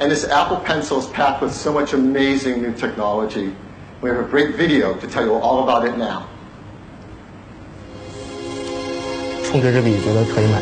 [0.00, 3.54] And this Apple Pencil is packed with so much amazing new technology.
[4.00, 6.28] We have a great video to tell you all about it now.
[9.44, 10.60] 冲这支笔觉得可以买。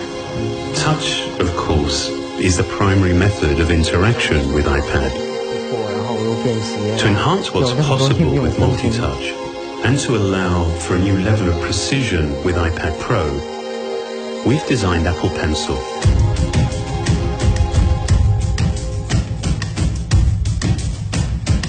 [0.74, 2.08] Touch, of course,
[2.40, 5.10] is the primary method of interaction with iPad.
[5.92, 6.96] 然后我又便携。
[6.98, 9.46] To enhance what's 有这么多应 possible 用 with 功能 multi-touch
[9.84, 13.22] and to allow for a new level of precision with iPad Pro,
[14.45, 15.75] we've designed Apple Pencil.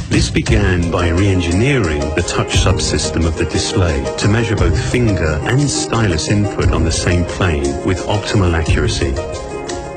[0.08, 5.60] This began by re-engineering the touch subsystem of the display to measure both finger and
[5.60, 9.12] stylus input on the same plane with optimal accuracy.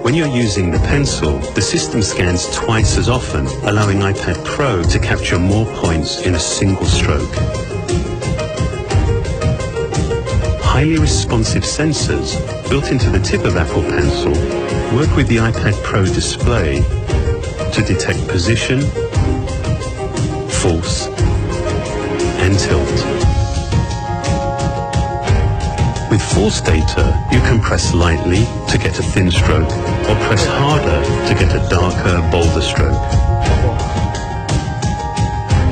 [0.03, 4.99] When you're using the pencil, the system scans twice as often, allowing iPad Pro to
[4.99, 7.74] capture more points in a single stroke.
[10.75, 12.35] Highly responsive sensors
[12.69, 14.33] built into the tip of Apple Pencil
[14.93, 16.81] work with the iPad Pro display
[17.71, 18.81] to detect position,
[20.51, 21.07] force,
[22.43, 22.91] and tilt.
[26.11, 29.71] With force data, you can press lightly to get a thin stroke
[30.09, 33.01] or press harder to get a darker, bolder stroke.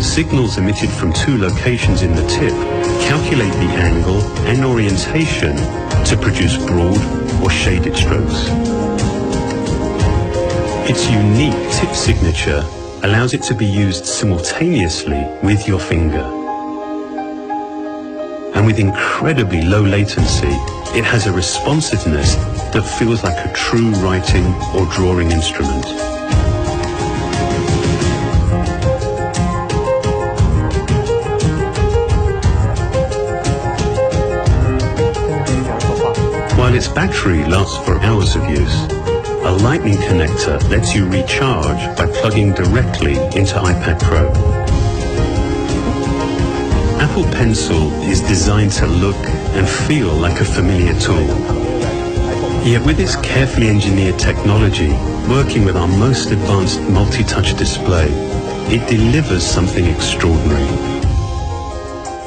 [0.02, 2.83] Signals emitted from two locations in the tip
[3.14, 5.56] calculate the angle and orientation
[6.04, 6.98] to produce broad
[7.44, 8.48] or shaded strokes.
[10.90, 12.68] Its unique tip signature
[13.04, 16.26] allows it to be used simultaneously with your finger.
[18.56, 20.56] And with incredibly low latency,
[20.98, 22.34] it has a responsiveness
[22.74, 26.13] that feels like a true writing or drawing instrument.
[36.74, 38.86] While its battery lasts for hours of use,
[39.46, 44.28] a lightning connector lets you recharge by plugging directly into iPad Pro.
[47.00, 51.28] Apple Pencil is designed to look and feel like a familiar tool.
[52.66, 54.94] Yet with its carefully engineered technology,
[55.30, 58.08] working with our most advanced multi-touch display,
[58.74, 60.66] it delivers something extraordinary.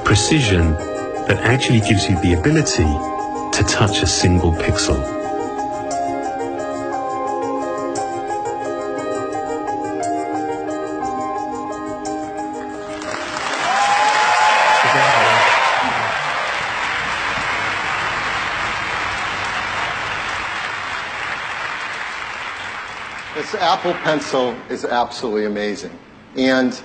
[0.04, 0.74] Precision
[1.26, 3.15] that actually gives you the ability
[3.56, 5.02] to touch a single pixel.
[23.34, 25.98] This Apple Pencil is absolutely amazing.
[26.36, 26.78] And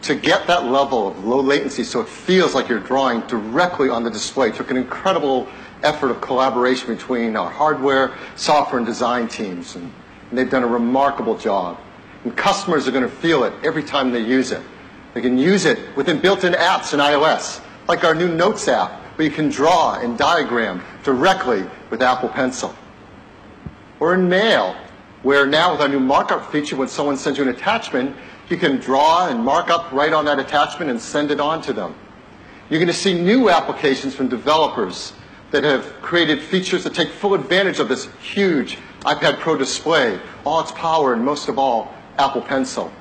[0.00, 4.02] to get that level of low latency so it feels like you're drawing directly on
[4.02, 5.46] the display took an incredible
[5.82, 9.76] effort of collaboration between our hardware, software, and design teams.
[9.76, 9.92] And,
[10.30, 11.78] and they've done a remarkable job.
[12.24, 14.62] And customers are going to feel it every time they use it.
[15.14, 19.26] They can use it within built-in apps in iOS, like our new Notes app, where
[19.26, 22.74] you can draw and diagram directly with Apple Pencil.
[24.00, 24.76] Or in Mail,
[25.22, 28.14] where now with our new markup feature, when someone sends you an attachment,
[28.48, 31.72] you can draw and mark up right on that attachment and send it on to
[31.72, 31.94] them.
[32.68, 35.12] You're going to see new applications from developers
[35.50, 40.60] that have created features that take full advantage of this huge iPad Pro display, all
[40.60, 42.92] its power, and most of all, Apple Pencil.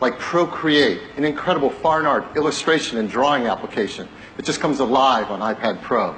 [0.00, 5.40] Like Procreate, an incredible fine art illustration and drawing application that just comes alive on
[5.40, 6.14] iPad Pro.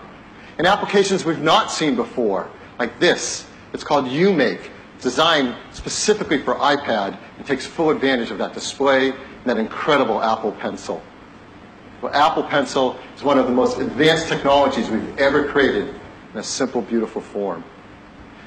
[0.58, 3.46] And applications we've not seen before, like this.
[3.72, 4.70] It's called UMake,
[5.00, 10.52] designed specifically for iPad and takes full advantage of that display and that incredible Apple
[10.52, 11.02] Pencil.
[12.00, 15.88] Well, Apple Pencil is one of the most advanced technologies we've ever created
[16.32, 17.64] in a simple, beautiful form.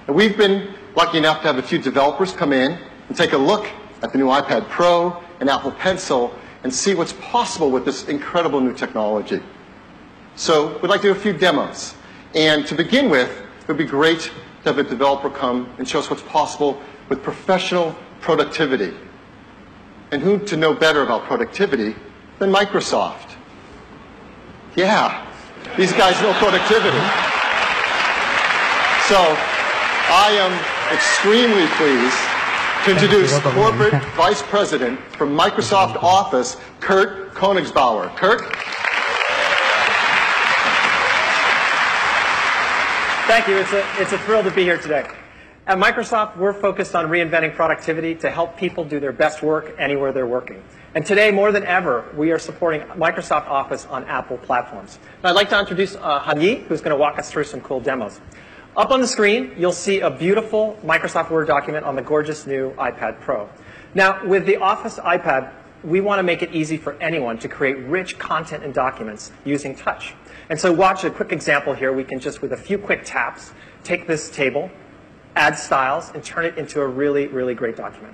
[0.07, 2.77] And we've been lucky enough to have a few developers come in
[3.09, 3.67] and take a look
[4.01, 6.33] at the new iPad Pro and Apple Pencil
[6.63, 9.41] and see what's possible with this incredible new technology.
[10.35, 11.95] So we'd like to do a few demos.
[12.33, 13.29] And to begin with,
[13.61, 14.31] it would be great
[14.63, 18.93] to have a developer come and show us what's possible with professional productivity.
[20.11, 21.95] And who to know better about productivity
[22.39, 23.30] than Microsoft?
[24.75, 25.27] Yeah,
[25.75, 26.97] these guys know productivity.
[29.09, 29.19] So
[30.07, 30.53] I am
[30.93, 32.15] extremely pleased
[32.85, 38.15] to introduce Corporate Vice President from Microsoft Office, Kirk Koenigsbauer.
[38.15, 38.55] Kirk?
[43.27, 43.57] Thank you.
[43.57, 45.05] It's a, it's a thrill to be here today.
[45.67, 50.13] At Microsoft, we're focused on reinventing productivity to help people do their best work anywhere
[50.13, 50.63] they're working.
[50.93, 54.99] And today, more than ever, we are supporting Microsoft Office on Apple platforms.
[55.19, 57.79] And I'd like to introduce uh, Hanyi, who's going to walk us through some cool
[57.79, 58.19] demos.
[58.75, 62.71] Up on the screen, you'll see a beautiful Microsoft Word document on the gorgeous new
[62.73, 63.47] iPad Pro.
[63.93, 65.53] Now, with the Office iPad,
[65.85, 69.73] we want to make it easy for anyone to create rich content and documents using
[69.73, 70.13] touch.
[70.49, 71.93] And so watch a quick example here.
[71.93, 73.53] We can just, with a few quick taps,
[73.85, 74.69] take this table,
[75.37, 78.13] add styles, and turn it into a really, really great document.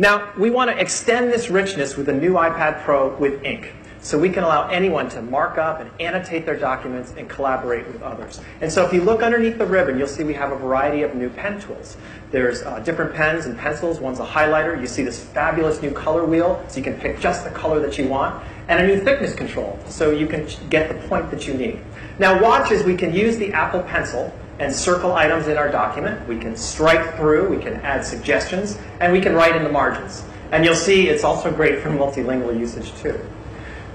[0.00, 3.72] Now, we want to extend this richness with the new iPad Pro with Ink.
[4.00, 8.00] So we can allow anyone to mark up and annotate their documents and collaborate with
[8.00, 8.40] others.
[8.60, 11.16] And so if you look underneath the ribbon, you'll see we have a variety of
[11.16, 11.96] new pen tools.
[12.30, 13.98] There's uh, different pens and pencils.
[13.98, 14.80] One's a highlighter.
[14.80, 17.98] You see this fabulous new color wheel, so you can pick just the color that
[17.98, 18.40] you want.
[18.68, 21.80] And a new thickness control, so you can get the point that you need.
[22.20, 26.26] Now watch as we can use the Apple Pencil and circle items in our document.
[26.28, 30.24] We can strike through, we can add suggestions, and we can write in the margins.
[30.50, 33.20] And you'll see it's also great for multilingual usage too.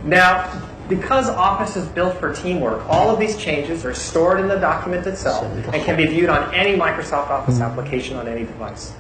[0.04, 4.60] Now, because Office is built for teamwork, all of these changes are stored in the
[4.60, 8.94] document itself and can be viewed on any Microsoft Office application on any device.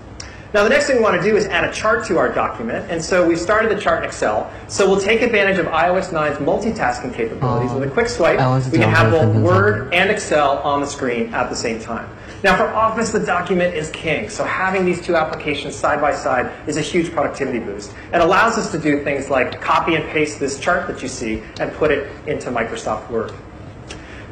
[0.53, 2.91] Now, the next thing we want to do is add a chart to our document,
[2.91, 4.53] and so we started the chart in Excel.
[4.67, 7.71] So we'll take advantage of iOS 9's multitasking capabilities.
[7.71, 8.37] With a quick swipe,
[8.71, 12.07] we can have both Word and Excel on the screen at the same time.
[12.43, 16.51] Now, for Office, the document is king, so having these two applications side by side
[16.67, 17.91] is a huge productivity boost.
[18.13, 21.41] It allows us to do things like copy and paste this chart that you see
[21.59, 23.31] and put it into Microsoft Word.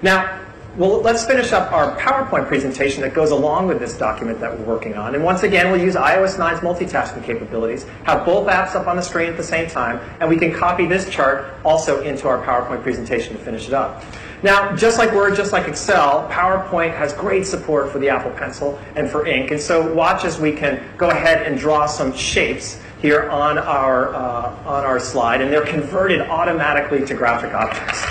[0.04, 0.40] Now,
[0.78, 4.64] well, let's finish up our PowerPoint presentation that goes along with this document that we're
[4.64, 5.16] working on.
[5.16, 9.02] And once again, we'll use iOS 9's multitasking capabilities, have both apps up on the
[9.02, 12.84] screen at the same time, and we can copy this chart also into our PowerPoint
[12.84, 14.02] presentation to finish it up.
[14.44, 18.80] Now, just like Word, just like Excel, PowerPoint has great support for the Apple Pencil
[18.96, 19.52] and for ink.
[19.52, 24.16] And so watch as we can go ahead and draw some shapes here on our,
[24.16, 28.02] uh, on our slide, and they're converted automatically to graphic objects.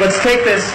[0.00, 0.70] Let's take this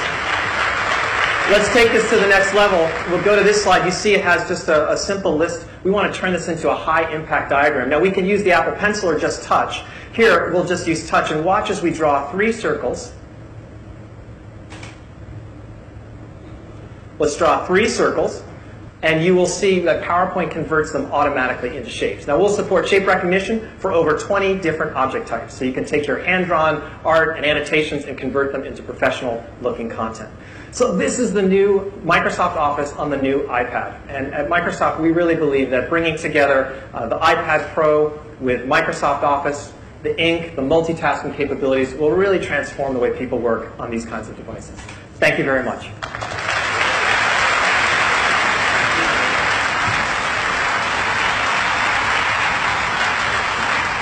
[1.53, 2.79] Let's take this to the next level.
[3.11, 3.85] We'll go to this slide.
[3.85, 5.67] You see it has just a, a, simple list.
[5.83, 7.89] We want to turn this into a high impact diagram.
[7.89, 9.83] Now we can use the Apple Pencil or just touch.
[10.13, 13.13] Here, we'll just use touch and watch as we draw three circles.
[17.19, 18.41] Let's draw three circles.
[19.03, 22.25] And you will see that PowerPoint converts them automatically into shapes.
[22.25, 25.53] Now we'll support shape recognition for over 20 different object types.
[25.53, 29.87] So you can take your hand-drawn art and annotations and convert them into professional looking
[29.87, 30.31] content.
[30.73, 33.95] So this is the new Microsoft Office on the new iPad.
[34.09, 39.21] And at Microsoft, we really believe that bringing together uh, the iPad Pro with Microsoft
[39.21, 39.71] Office,
[40.01, 44.29] the ink, the multitasking capabilities will really transform the way people work on these kinds
[44.29, 44.75] of devices.
[45.19, 45.89] Thank you very much.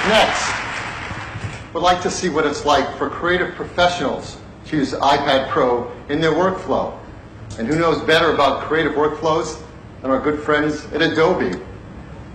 [0.07, 4.40] Next, we'd like to see what it's like for creative professionals
[4.71, 6.97] use iPad Pro in their workflow.
[7.57, 9.61] And who knows better about creative workflows
[10.01, 11.59] than our good friends at Adobe.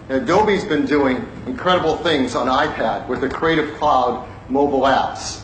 [0.08, 5.42] And Adobe's been doing incredible things on iPad with the Creative Cloud mobile apps.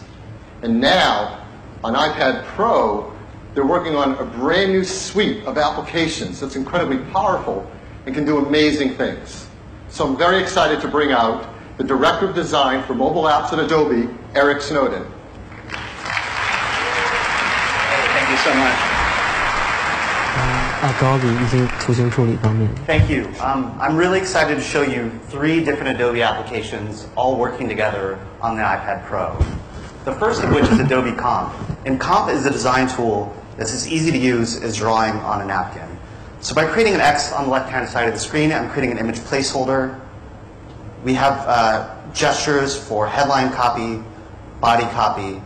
[0.62, 1.44] And now,
[1.82, 3.12] on iPad Pro,
[3.54, 7.68] they're working on a brand new suite of applications that's incredibly powerful
[8.06, 9.48] and can do amazing things.
[9.88, 13.58] So I'm very excited to bring out the Director of Design for Mobile Apps at
[13.58, 15.04] Adobe, Eric Snowden.
[18.42, 19.02] So much.
[22.86, 23.32] Thank you.
[23.40, 28.56] Um, I'm really excited to show you three different Adobe applications all working together on
[28.56, 29.38] the iPad Pro.
[30.04, 31.54] The first of which is Adobe Comp.
[31.86, 35.44] And Comp is a design tool that's as easy to use as drawing on a
[35.44, 35.96] napkin.
[36.40, 38.98] So by creating an X on the left-hand side of the screen, I'm creating an
[38.98, 40.00] image placeholder.
[41.04, 44.02] We have uh, gestures for headline copy,
[44.60, 45.40] body copy.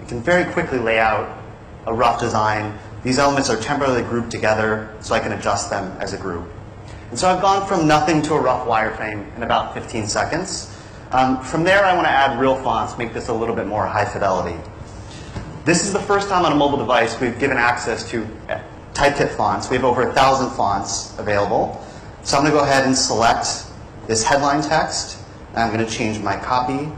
[0.00, 1.37] You can very quickly lay out
[1.88, 2.78] a rough design.
[3.02, 6.48] These elements are temporarily grouped together so I can adjust them as a group.
[7.10, 10.74] And so I've gone from nothing to a rough wireframe in about 15 seconds.
[11.10, 13.86] Um, from there, I want to add real fonts, make this a little bit more
[13.86, 14.58] high fidelity.
[15.64, 18.26] This is the first time on a mobile device we've given access to
[18.92, 19.70] typekit fonts.
[19.70, 21.82] We have over a thousand fonts available.
[22.24, 23.64] So I'm going to go ahead and select
[24.06, 25.22] this headline text.
[25.50, 26.90] And I'm going to change my copy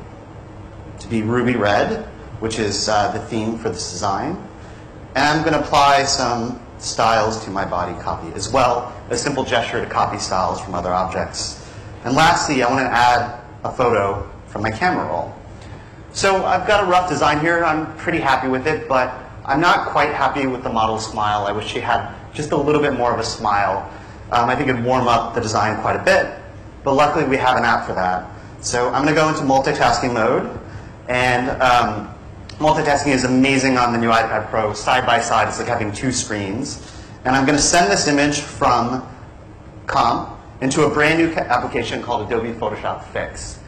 [0.99, 2.05] to be ruby red,
[2.41, 4.37] which is uh, the theme for this design.
[5.15, 9.45] And I'm going to apply some styles to my body copy as well, a simple
[9.45, 11.69] gesture to copy styles from other objects.
[12.05, 15.35] And lastly, I want to add a photo from my camera roll.
[16.13, 17.65] So I've got a rough design here.
[17.65, 19.13] I'm pretty happy with it, but
[19.45, 21.47] I'm not quite happy with the model's smile.
[21.47, 23.91] I wish she had just a little bit more of a smile.
[24.31, 26.33] Um, I think it'd warm up the design quite a bit,
[26.85, 28.29] but luckily we have an app for that.
[28.61, 30.59] So I'm going to go into multitasking mode,
[31.09, 32.15] and um,
[32.61, 34.75] multitasking is amazing on the new iPad Pro.
[34.75, 36.95] Side by side, it's like having two screens.
[37.25, 39.09] And I'm going to send this image from
[39.87, 43.59] Comp into a brand new application called Adobe Photoshop Fix.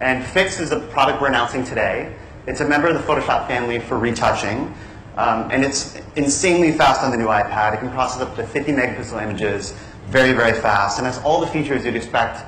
[0.00, 2.16] And Fix is a product we're announcing today.
[2.46, 4.74] It's a member of the Photoshop family for retouching.
[5.18, 7.74] Um, and it's insanely fast on the new iPad.
[7.74, 9.74] It can process up to 50 megapixel images
[10.06, 10.96] very, very fast.
[10.96, 12.46] And has all the features you'd expect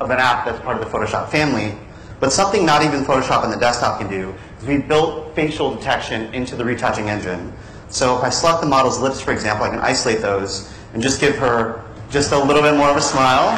[0.00, 1.76] of an app that's part of the Photoshop family.
[2.22, 6.32] But something not even Photoshop on the desktop can do is we built facial detection
[6.32, 7.52] into the retouching engine.
[7.88, 11.20] So if I select the model's lips, for example, I can isolate those and just
[11.20, 13.48] give her just a little bit more of a smile.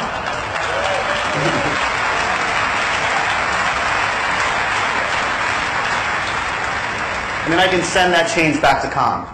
[7.44, 9.28] and then I can send that change back to comp.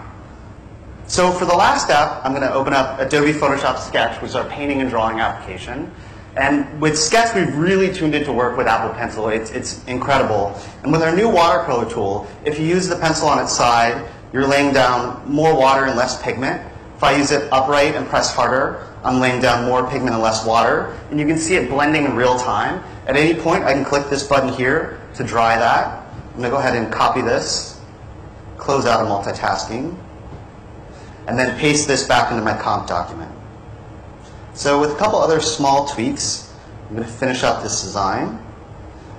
[1.07, 4.35] So for the last step, I'm going to open up Adobe Photoshop Sketch, which is
[4.35, 5.89] our painting and drawing application.
[6.37, 9.27] And with Sketch, we've really tuned it to work with Apple Pencil.
[9.29, 10.57] It's, it's incredible.
[10.83, 14.47] And with our new watercolor tool, if you use the pencil on its side, you're
[14.47, 16.61] laying down more water and less pigment.
[16.95, 20.45] If I use it upright and press harder, I'm laying down more pigment and less
[20.45, 20.97] water.
[21.09, 22.83] And you can see it blending in real time.
[23.07, 26.05] At any point, I can click this button here to dry that.
[26.13, 27.71] I'm going to go ahead and copy this
[28.61, 29.97] close out of multitasking,
[31.27, 33.31] and then paste this back into my comp document.
[34.53, 36.53] So with a couple other small tweaks,
[36.89, 38.39] I'm going to finish up this design.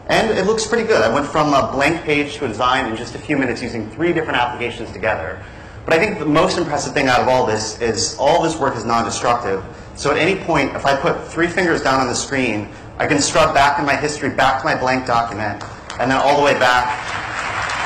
[0.08, 1.00] And it looks pretty good.
[1.00, 3.88] I went from a blank page to a design in just a few minutes using
[3.90, 5.42] three different applications together.
[5.84, 8.76] But I think the most impressive thing out of all this is all this work
[8.76, 9.64] is non-destructive.
[9.96, 12.68] So at any point, if I put three fingers down on the screen,
[12.98, 15.64] I can scrub back in my history, back to my blank document,
[15.98, 16.86] and then all the way back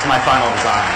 [0.02, 0.92] to my final design.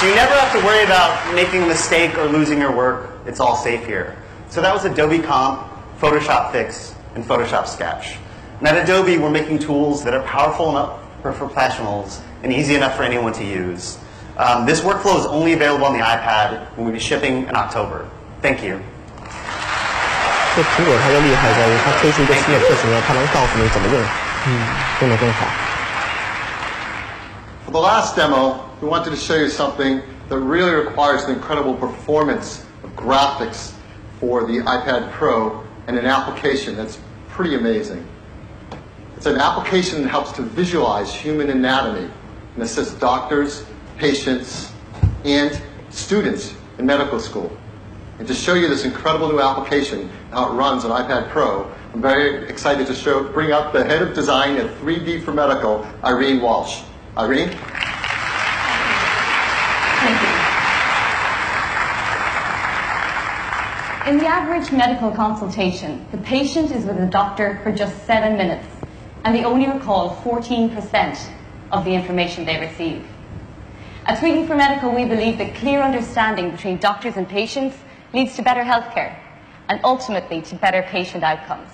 [0.00, 3.10] So you never have to worry about making a mistake or losing your work.
[3.26, 4.16] It's all safe here.
[4.48, 5.68] So that was Adobe Comp,
[6.00, 8.16] Photoshop Fix, and Photoshop Sketch.
[8.58, 12.96] And at Adobe, we're making tools that are powerful enough for professionals and easy enough
[12.96, 13.98] for anyone to use.
[14.36, 18.08] Um, this workflow is only available on the iPad and will be shipping in October.
[18.40, 18.80] Thank you.
[20.54, 24.02] 这苹果它的厉害在于，它推出一个新的特性呢，它能告诉你怎么用，
[24.46, 24.66] 嗯，
[25.00, 25.46] 用得更好。
[27.64, 31.73] For the last demo, we wanted to show you something that really requires an incredible
[31.73, 33.73] performance of graphics
[34.19, 36.99] for the iPad Pro and an application that's
[37.29, 38.05] pretty amazing.
[39.15, 42.11] It's an application that helps to visualize human anatomy
[42.53, 43.65] and assists doctors,
[43.97, 44.71] patients,
[45.25, 45.59] and
[45.89, 47.55] students in medical school.
[48.19, 52.01] And to show you this incredible new application how it runs on iPad Pro, I'm
[52.01, 56.83] very excited to show, bring up the head of design at 3D4Medical, Irene Walsh.
[57.17, 57.49] Irene?
[64.07, 68.65] In the average medical consultation, the patient is with the doctor for just seven minutes,
[69.25, 71.29] and they only recall 14%
[71.73, 73.05] of the information they receive.
[74.05, 77.75] At 3D4Medical, we believe that clear understanding between doctors and patients
[78.13, 79.13] leads to better healthcare,
[79.67, 81.71] and ultimately to better patient outcomes.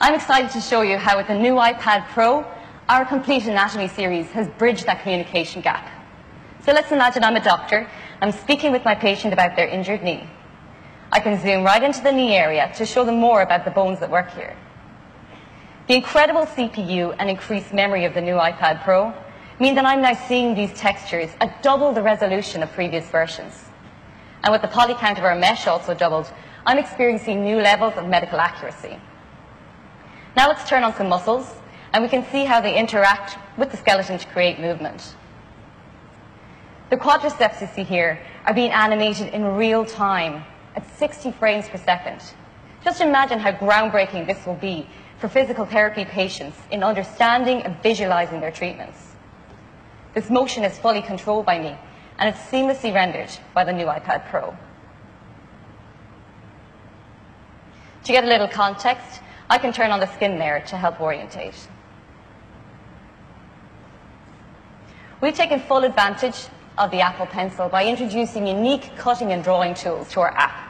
[0.00, 2.46] I'm excited to show you how with the new iPad Pro,
[2.88, 5.86] our Complete Anatomy series has bridged that communication gap.
[6.64, 7.86] So let's imagine I'm a doctor.
[8.22, 10.26] I'm speaking with my patient about their injured knee.
[11.12, 14.00] I can zoom right into the knee area to show them more about the bones
[14.00, 14.56] that work here.
[15.88, 19.14] The incredible CPU and increased memory of the new iPad Pro
[19.60, 23.64] mean that I'm now seeing these textures at double the resolution of previous versions.
[24.42, 26.30] And with the poly count of our mesh also doubled,
[26.66, 28.98] I'm experiencing new levels of medical accuracy.
[30.36, 31.54] Now let's turn on some muscles,
[31.92, 35.14] and we can see how they interact with the skeleton to create movement.
[36.90, 40.44] The quadriceps you see here are being animated in real time
[40.76, 42.22] at 60 frames per second.
[42.84, 44.86] Just imagine how groundbreaking this will be
[45.18, 48.98] for physical therapy patients in understanding and visualizing their treatments.
[50.14, 51.76] This motion is fully controlled by me,
[52.18, 54.56] and it's seamlessly rendered by the new iPad Pro.
[58.04, 59.20] To get a little context,
[59.50, 61.56] I can turn on the skin layer to help orientate.
[65.20, 66.46] We've taken full advantage
[66.78, 70.65] of the Apple Pencil by introducing unique cutting and drawing tools to our app.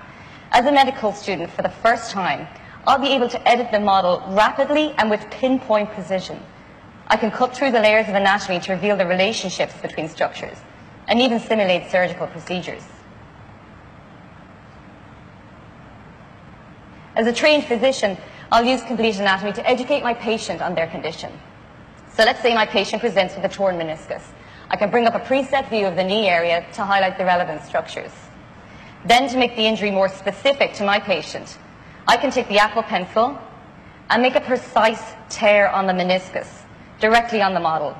[0.53, 2.47] As a medical student for the first time,
[2.87, 6.41] I'll be able to edit the model rapidly and with pinpoint precision.
[7.09, 10.57] I can cut through the layers of anatomy to reveal the relationships between structures
[11.09, 12.83] and even simulate surgical procedures.
[17.17, 18.17] As a trained physician,
[18.53, 21.33] I'll use complete anatomy to educate my patient on their condition.
[22.13, 24.23] So let's say my patient presents with a torn meniscus.
[24.71, 27.63] I can bring up a preset view of the knee area to highlight the relevant
[27.63, 28.13] structures.
[29.07, 31.59] Then to make the injury more specific to my patient,
[32.09, 33.39] I can take the Apple Pencil
[34.11, 36.49] and make a precise tear on the meniscus
[37.01, 37.97] directly on the model.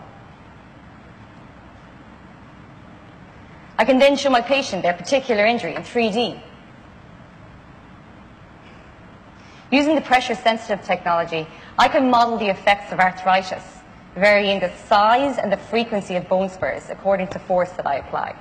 [3.79, 6.41] I can then show my patient their particular injury in 3D.
[9.71, 11.47] Using the pressure-sensitive technology,
[11.79, 13.63] I can model the effects of arthritis,
[14.15, 18.35] varying the size and the frequency of bone spurs according to force that I apply.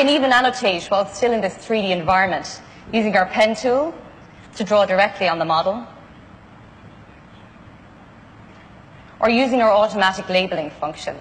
[0.00, 3.94] Can even annotate while still in this 3D environment using our pen tool
[4.56, 5.86] to draw directly on the model
[9.20, 11.14] or using our automatic labeling function.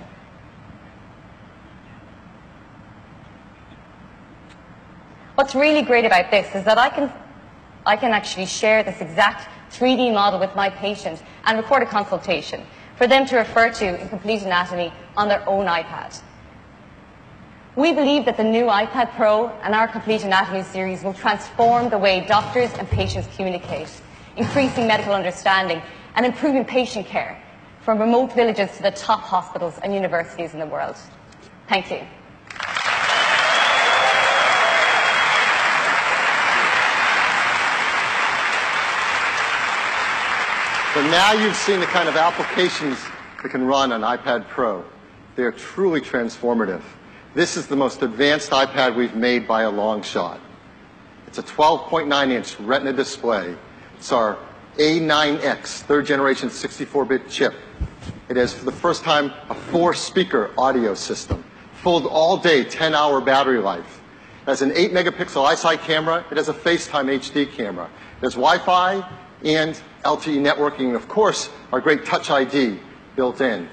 [5.35, 7.11] What's really great about this is that I can,
[7.85, 12.63] I can actually share this exact 3D model with my patient and record a consultation
[12.95, 16.21] for them to refer to in Complete Anatomy on their own iPad.
[17.75, 21.99] We believe that the new iPad Pro and our Complete Anatomy series will transform the
[21.99, 23.89] way doctors and patients communicate,
[24.37, 25.79] increasing medical understanding
[26.15, 27.39] and improving patient care
[27.81, 30.95] from remote villages to the top hospitals and universities in the world.
[31.67, 31.99] Thank you.
[40.95, 42.97] So now you've seen the kind of applications
[43.43, 44.83] that can run on iPad Pro.
[45.35, 46.81] They are truly transformative.
[47.35, 50.39] This is the most advanced iPad we've made by a long shot.
[51.27, 53.55] It's a 12.9 inch Retina display.
[53.97, 54.39] It's our
[54.77, 57.53] A9X, third generation 64 bit chip.
[58.29, 61.43] It has, for the first time, a four speaker audio system.
[61.83, 64.01] Full all day, 10 hour battery life.
[64.41, 66.25] It has an 8 megapixel iSight camera.
[66.31, 67.91] It has a FaceTime HD camera.
[68.17, 69.07] It has Wi Fi
[69.43, 72.79] and LTE networking, and of course, our great Touch ID
[73.15, 73.69] built in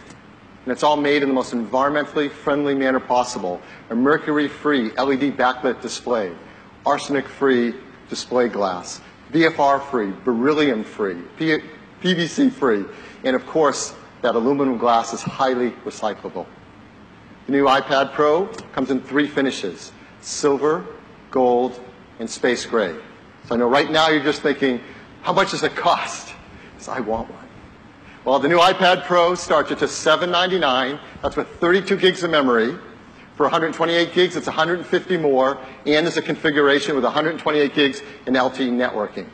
[0.67, 3.62] and it's all made in the most environmentally friendly manner possible.
[3.91, 6.33] A mercury-free LED backlit display,
[6.85, 7.73] arsenic-free
[8.09, 9.01] display glass,
[9.33, 11.23] BFR-free, beryllium-free,
[12.03, 12.85] PVC-free,
[13.23, 16.47] and of course, that aluminum glass is highly recyclable.
[17.47, 20.85] The new iPad Pro comes in three finishes, silver,
[21.31, 21.81] gold,
[22.19, 22.97] and space gray.
[23.45, 24.81] So I know right now you're just thinking,
[25.23, 26.35] how much does it cost?
[26.75, 27.46] Because I want one.
[28.27, 30.99] Well, the new iPad Pro starts at just 799.
[31.22, 32.77] That's with 32 gigs of memory.
[33.37, 38.72] For 128 gigs, it's 150 more, and there's a configuration with 128 gigs in LTE
[38.72, 39.29] networking.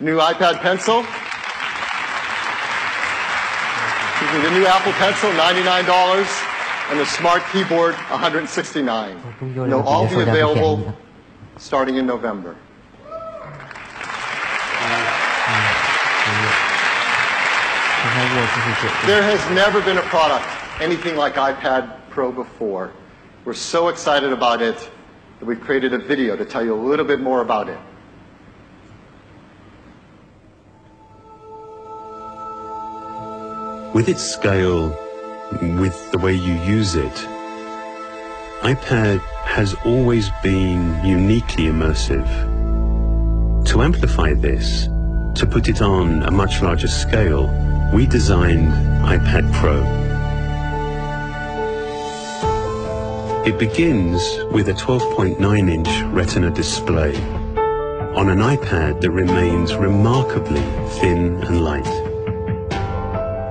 [0.00, 1.02] New iPad Pencil.
[4.32, 9.68] the new Apple Pencil, $99, and the Smart Keyboard, $169.
[9.68, 10.96] They'll all be available
[11.58, 12.56] starting in November.
[19.06, 20.44] There has never been a product
[20.80, 22.92] anything like iPad Pro before.
[23.44, 24.76] We're so excited about it
[25.38, 27.78] that we've created a video to tell you a little bit more about it.
[33.94, 34.88] With its scale,
[35.60, 37.12] with the way you use it,
[38.62, 42.26] iPad has always been uniquely immersive.
[43.66, 44.84] To amplify this,
[45.34, 47.48] to put it on a much larger scale,
[47.92, 48.68] we designed
[49.02, 49.82] iPad Pro.
[53.44, 54.22] It begins
[54.52, 57.16] with a 12.9-inch Retina display
[58.14, 60.60] on an iPad that remains remarkably
[61.00, 61.84] thin and light.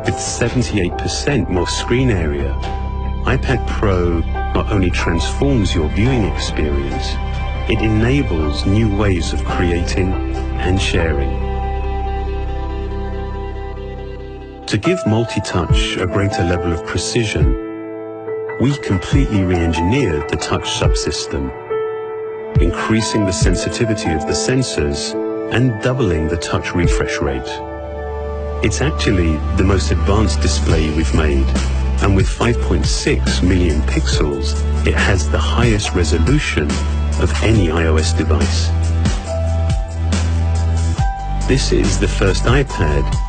[0.06, 2.54] With 78% more screen area,
[3.26, 4.20] iPad Pro
[4.54, 7.08] not only transforms your viewing experience,
[7.70, 10.14] it enables new ways of creating
[10.60, 11.49] and sharing.
[14.70, 17.56] To give multi-touch a greater level of precision,
[18.62, 21.50] we completely re-engineered the touch subsystem,
[22.62, 25.16] increasing the sensitivity of the sensors
[25.52, 27.50] and doubling the touch refresh rate.
[28.64, 31.48] It's actually the most advanced display we've made,
[32.04, 34.54] and with 5.6 million pixels,
[34.86, 36.70] it has the highest resolution
[37.20, 38.68] of any iOS device.
[41.48, 43.29] This is the first iPad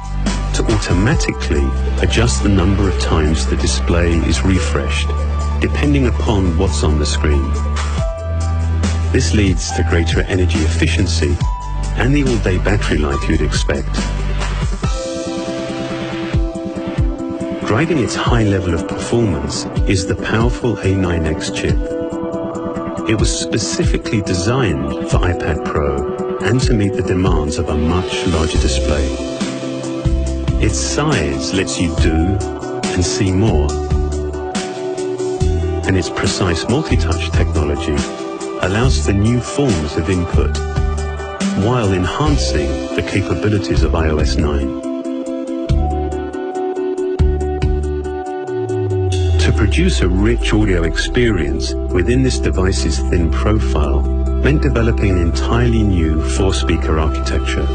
[0.60, 1.66] to automatically
[2.02, 5.08] adjust the number of times the display is refreshed,
[5.60, 7.50] depending upon what's on the screen.
[9.10, 11.34] This leads to greater energy efficiency
[11.96, 13.94] and the all-day battery life you'd expect.
[17.66, 23.08] Driving its high level of performance is the powerful A9X chip.
[23.08, 28.26] It was specifically designed for iPad Pro and to meet the demands of a much
[28.26, 29.39] larger display.
[30.70, 32.38] Its size lets you do
[32.94, 33.68] and see more.
[35.84, 37.96] And its precise multi-touch technology
[38.62, 40.56] allows for new forms of input
[41.66, 44.80] while enhancing the capabilities of iOS 9.
[49.40, 55.82] To produce a rich audio experience within this device's thin profile meant developing an entirely
[55.82, 57.66] new four-speaker architecture.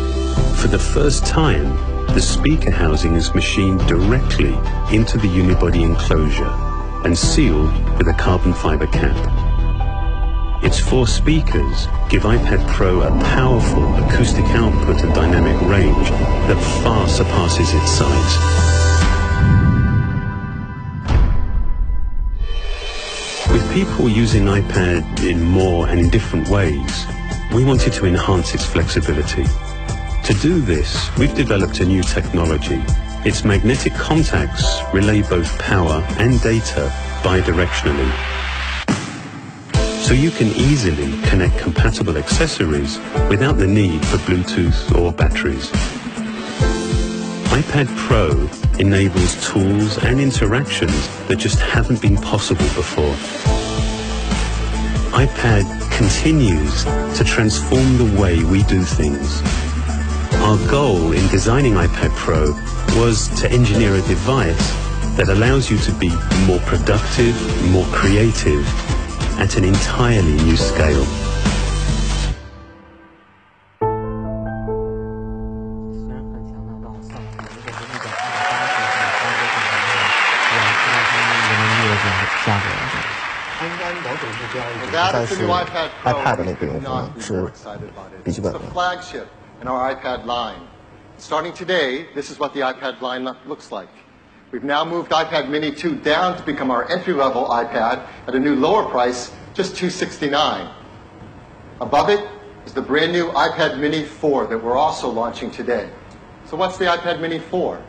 [0.61, 4.53] For the first time, the speaker housing is machined directly
[4.91, 6.51] into the unibody enclosure
[7.05, 9.15] and sealed with a carbon fiber cap.
[10.63, 16.09] Its four speakers give iPad Pro a powerful acoustic output and dynamic range
[16.47, 18.65] that far surpasses its size.
[23.51, 27.05] With people using iPad in more and in different ways,
[27.53, 29.45] we wanted to enhance its flexibility.
[30.26, 32.82] To do this, we've developed a new technology.
[33.26, 38.11] Its magnetic contacts relay both power and data bidirectionally.
[40.01, 42.97] So you can easily connect compatible accessories
[43.30, 45.69] without the need for Bluetooth or batteries.
[47.53, 48.49] iPad Pro
[48.80, 53.13] enables tools and interactions that just haven't been possible before.
[55.13, 56.84] iPad continues
[57.15, 59.43] to transform the way we do things.
[60.44, 62.52] Our goal in designing iPad Pro
[63.00, 64.74] was to engineer a device
[65.16, 66.08] that allows you to be
[66.46, 67.34] more productive,
[67.70, 68.66] more creative,
[69.38, 71.06] at an entirely new scale.
[85.12, 87.52] 但是 iPad 那个用户是
[88.24, 88.58] 笔记本的。
[89.61, 90.67] In our iPad line.
[91.17, 93.89] Starting today, this is what the iPad line looks like.
[94.51, 98.55] We've now moved iPad Mini 2 down to become our entry-level iPad at a new
[98.55, 100.69] lower price, just 269.
[101.81, 102.27] Above it
[102.65, 105.89] is the brand new iPad Mini 4 that we're also launching today.
[106.45, 107.81] So what's the iPad Mini 4?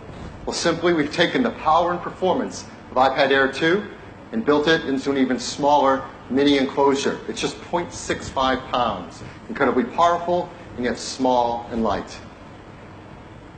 [0.44, 3.84] Well, simply we've taken the power and performance of iPad Air 2
[4.32, 7.20] and built it into an even smaller mini enclosure.
[7.28, 9.22] It's just 0.65 pounds.
[9.48, 12.19] Incredibly powerful and yet small and light.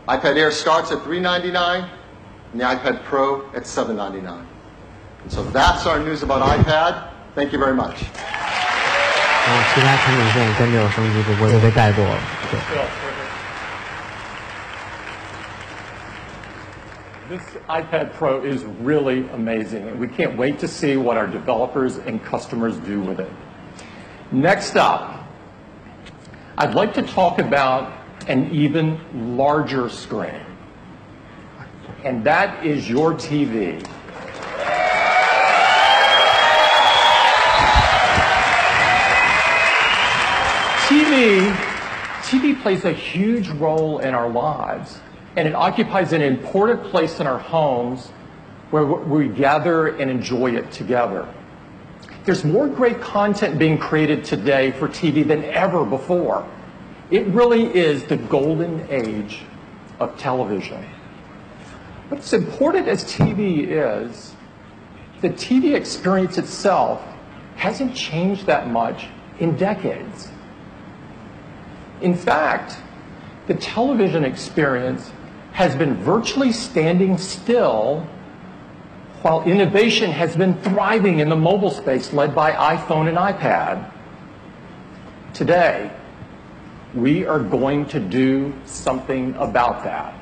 [0.08, 1.88] iPad Air starts at $399
[2.52, 4.46] and the iPad Pro at $799.
[5.24, 7.10] And so that's our news about iPad.
[7.36, 8.06] Thank you very much.
[9.46, 12.18] 然后其他产品线跟着有升级，只不过就被盖过了。
[12.50, 12.60] 对。
[17.30, 21.98] This iPad Pro is really amazing, and we can't wait to see what our developers
[22.06, 23.30] and customers do with it.
[24.32, 25.17] Next up,
[26.61, 27.93] I'd like to talk about
[28.27, 30.45] an even larger screen,
[32.03, 33.81] and that is your TV.
[40.89, 41.55] TV,
[42.23, 44.99] TV plays a huge role in our lives,
[45.37, 48.09] and it occupies an important place in our homes
[48.73, 51.33] where we gather and enjoy it together.
[52.29, 56.47] There's more great content being created today for TV than ever before.
[57.11, 59.45] It really is the golden age
[59.99, 60.85] of television.
[62.11, 64.35] But as important as TV is,
[65.23, 67.03] the TV experience itself
[67.57, 69.07] hasn't changed that much
[69.41, 70.29] in decades.
[72.03, 72.77] In fact,
[73.47, 75.13] the television experience
[75.53, 78.07] has been virtually standing still
[79.23, 83.91] while innovation has been thriving in the mobile space led by iPhone and iPad.
[85.35, 85.91] Today,
[86.95, 90.15] we are going to do something about that.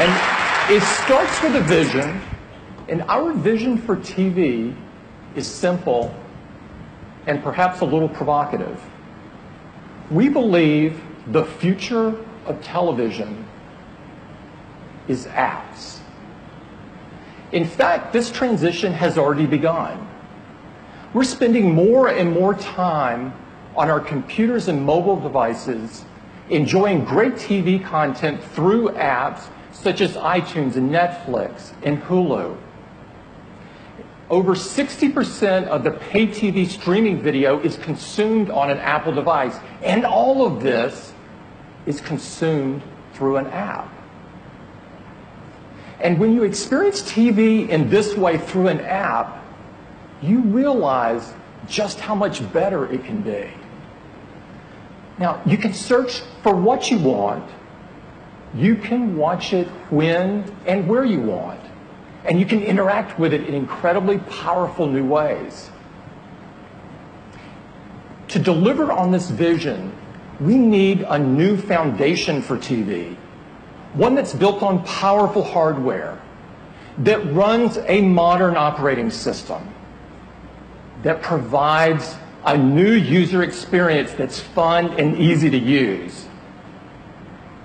[0.00, 2.20] And it starts with a vision,
[2.88, 4.74] and our vision for TV
[5.36, 6.14] is simple
[7.26, 8.82] and perhaps a little provocative.
[10.10, 12.16] We believe the future
[12.50, 13.46] of television
[15.08, 16.00] is apps.
[17.52, 20.06] In fact, this transition has already begun.
[21.14, 23.32] We're spending more and more time
[23.76, 26.04] on our computers and mobile devices
[26.50, 32.56] enjoying great TV content through apps such as iTunes and Netflix and Hulu.
[34.28, 40.04] Over 60% of the pay TV streaming video is consumed on an Apple device, and
[40.04, 41.12] all of this
[41.86, 42.82] is consumed
[43.14, 43.92] through an app.
[46.00, 49.44] And when you experience TV in this way through an app,
[50.22, 51.34] you realize
[51.68, 53.50] just how much better it can be.
[55.18, 57.48] Now, you can search for what you want.
[58.54, 61.60] You can watch it when and where you want.
[62.24, 65.70] And you can interact with it in incredibly powerful new ways.
[68.28, 69.92] To deliver on this vision,
[70.40, 73.14] we need a new foundation for TV,
[73.92, 76.20] one that's built on powerful hardware,
[76.98, 79.72] that runs a modern operating system,
[81.02, 82.16] that provides
[82.46, 86.26] a new user experience that's fun and easy to use,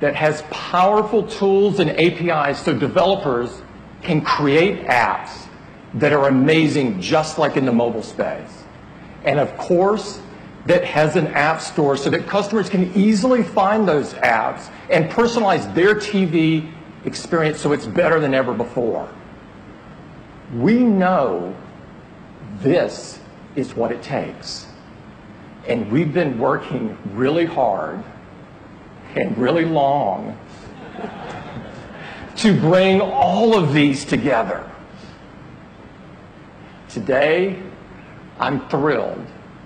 [0.02, 3.62] that has powerful tools and APIs so developers
[4.02, 5.48] can create apps
[5.94, 8.64] that are amazing just like in the mobile space.
[9.24, 10.20] And of course,
[10.66, 15.74] that has an app store so that customers can easily find those apps and personalize
[15.76, 16.72] their TV
[17.05, 19.07] experience so it's better than ever before.
[20.55, 21.55] We know
[22.59, 23.20] this
[23.55, 24.68] is what it takes.
[25.68, 28.03] And we've been working really hard
[29.16, 30.38] and really long
[32.38, 34.70] to bring all of these together.
[36.89, 37.61] Today,
[38.39, 39.26] I'm thrilled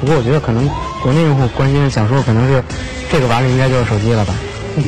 [0.00, 0.68] 不过我觉得可能
[1.02, 2.62] 国内用户关心的、想说，可能是
[3.10, 4.34] 这个完了，应该就是手机了吧。
[4.74, 4.82] The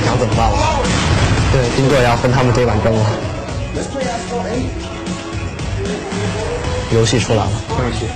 [0.00, 0.18] 想。
[0.18, 0.56] 怎么办了？
[1.52, 3.04] 对，苹果要跟他们对板争了。
[6.92, 8.06] 游戏出来了，游戏。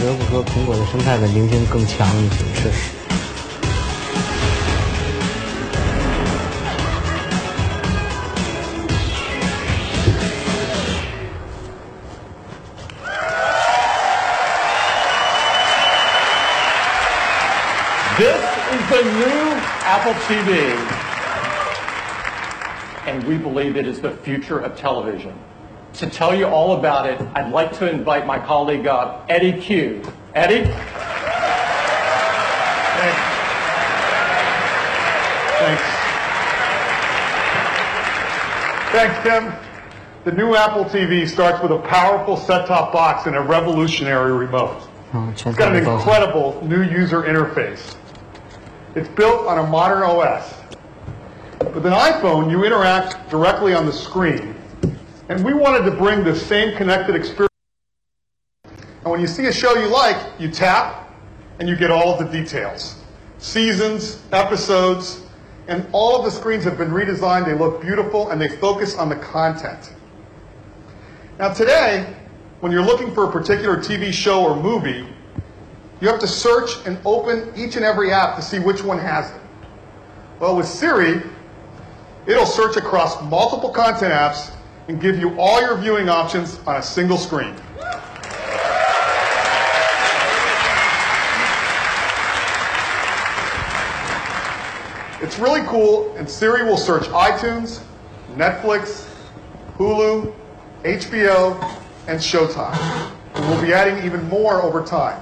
[0.00, 2.44] 得不说，苹果的生态稳定性更强一些。
[2.54, 2.70] 是。
[18.18, 18.42] This
[18.72, 20.74] is the new Apple TV.
[23.06, 25.34] And we believe it is the future of television.
[26.01, 30.01] To tell you all about it, I'd like to invite my colleague uh, Eddy Cue.
[30.33, 30.63] Eddy?
[35.61, 35.83] Thanks.
[38.91, 39.53] Thanks, Tim.
[40.23, 44.81] The new Apple TV starts with a powerful set-top box and a revolutionary remote.
[45.13, 47.95] It's got an incredible new user interface.
[48.95, 50.51] It's built on a modern OS.
[51.75, 54.55] With an iPhone, you interact directly on the screen.
[55.31, 57.47] And we wanted to bring the same connected experience.
[58.65, 61.09] And when you see a show you like, you tap
[61.61, 62.97] and you get all of the details.
[63.37, 65.21] Seasons, episodes,
[65.69, 67.45] and all of the screens have been redesigned.
[67.45, 69.93] They look beautiful and they focus on the content.
[71.39, 72.13] Now today,
[72.59, 75.07] when you're looking for a particular TV show or movie,
[76.01, 79.31] you have to search and open each and every app to see which one has
[79.31, 79.41] it.
[80.41, 81.21] Well, with Siri,
[82.25, 84.51] it'll search across multiple content apps
[84.87, 87.55] and give you all your viewing options on a single screen.
[95.21, 97.83] It's really cool, and Siri will search iTunes,
[98.33, 99.07] Netflix,
[99.77, 100.33] Hulu,
[100.83, 102.75] HBO, and Showtime.
[103.35, 105.21] And we'll be adding even more over time.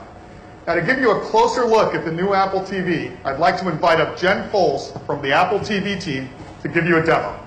[0.66, 3.70] Now, to give you a closer look at the new Apple TV, I'd like to
[3.70, 6.30] invite up Jen Folse from the Apple TV team
[6.62, 7.38] to give you a demo.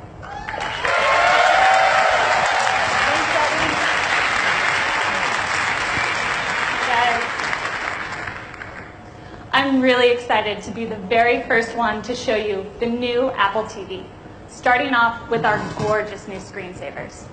[9.72, 13.62] I'm really excited to be the very first one to show you the new Apple
[13.62, 14.04] TV,
[14.46, 17.24] starting off with our gorgeous new screensavers.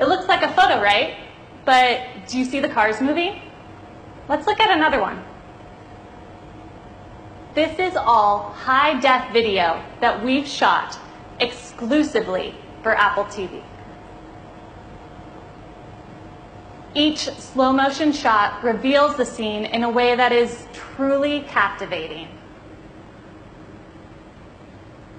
[0.00, 1.16] It looks like a photo, right?
[1.64, 3.40] But do you see the cars moving?
[4.28, 5.22] Let's look at another one.
[7.54, 10.98] This is all high def video that we've shot
[11.38, 13.62] exclusively for Apple TV.
[16.96, 22.28] Each slow motion shot reveals the scene in a way that is truly captivating.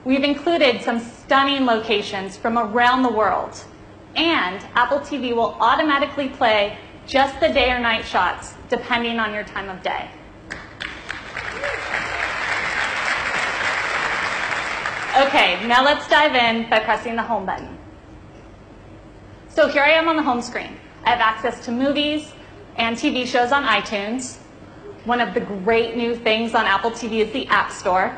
[0.05, 3.61] We've included some stunning locations from around the world,
[4.15, 9.43] and Apple TV will automatically play just the day or night shots depending on your
[9.43, 10.09] time of day.
[15.17, 17.77] Okay, now let's dive in by pressing the home button.
[19.49, 20.77] So here I am on the home screen.
[21.05, 22.33] I have access to movies
[22.77, 24.37] and TV shows on iTunes.
[25.03, 28.17] One of the great new things on Apple TV is the App Store.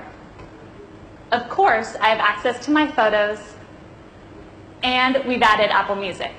[1.33, 3.39] Of course, I have access to my photos,
[4.83, 6.31] and we've added Apple Music.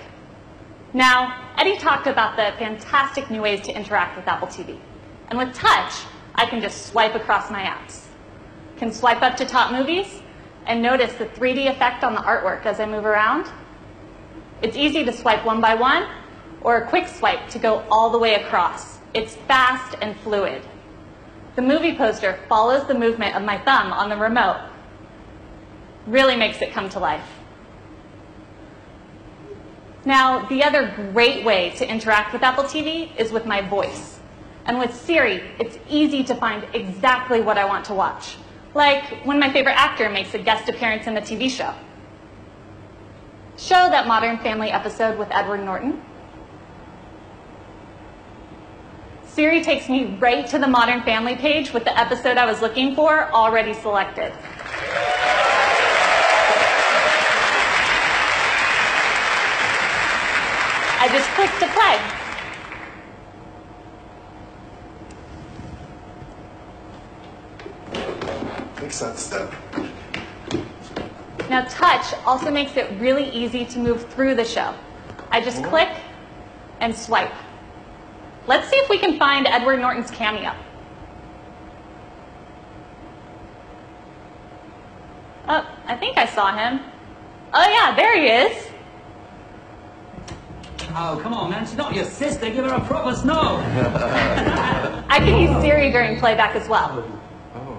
[0.94, 4.78] Now, Eddy talked about the fantastic new ways to interact with Apple TV.
[5.28, 5.92] And with touch,
[6.34, 8.06] I can just swipe across my apps.
[8.78, 10.22] Can swipe up to top movies
[10.64, 13.50] and notice the 3D effect on the artwork as I move around.
[14.62, 16.08] It's easy to swipe one by one
[16.62, 18.98] or a quick swipe to go all the way across.
[19.14, 20.62] It's fast and fluid.
[21.56, 24.68] The movie poster follows the movement of my thumb on the remote.
[26.06, 27.28] Really makes it come to life.
[30.04, 34.20] Now, the other great way to interact with Apple TV is with my voice.
[34.64, 38.36] And with Siri, it's easy to find exactly what I want to watch
[38.74, 41.74] like when my favorite actor makes a guest appearance in a TV show.
[43.56, 46.00] Show that Modern Family episode with Edward Norton.
[49.38, 52.96] Siri takes me right to the Modern Family page with the episode I was looking
[52.96, 54.32] for already selected.
[60.98, 62.00] I just click to play.
[68.82, 69.30] Makes sense.
[71.48, 74.74] Now touch also makes it really easy to move through the show.
[75.30, 75.68] I just oh.
[75.68, 75.90] click
[76.80, 77.32] and swipe.
[78.48, 80.54] Let's see if we can find Edward Norton's cameo.
[85.46, 86.80] Oh, I think I saw him.
[87.52, 88.68] Oh yeah, there he is.
[90.96, 91.66] Oh, come on, man.
[91.66, 92.48] She's not your sister.
[92.48, 93.56] Give her a proper snow.
[95.10, 97.04] I can use Siri during playback as well.
[97.54, 97.78] Oh.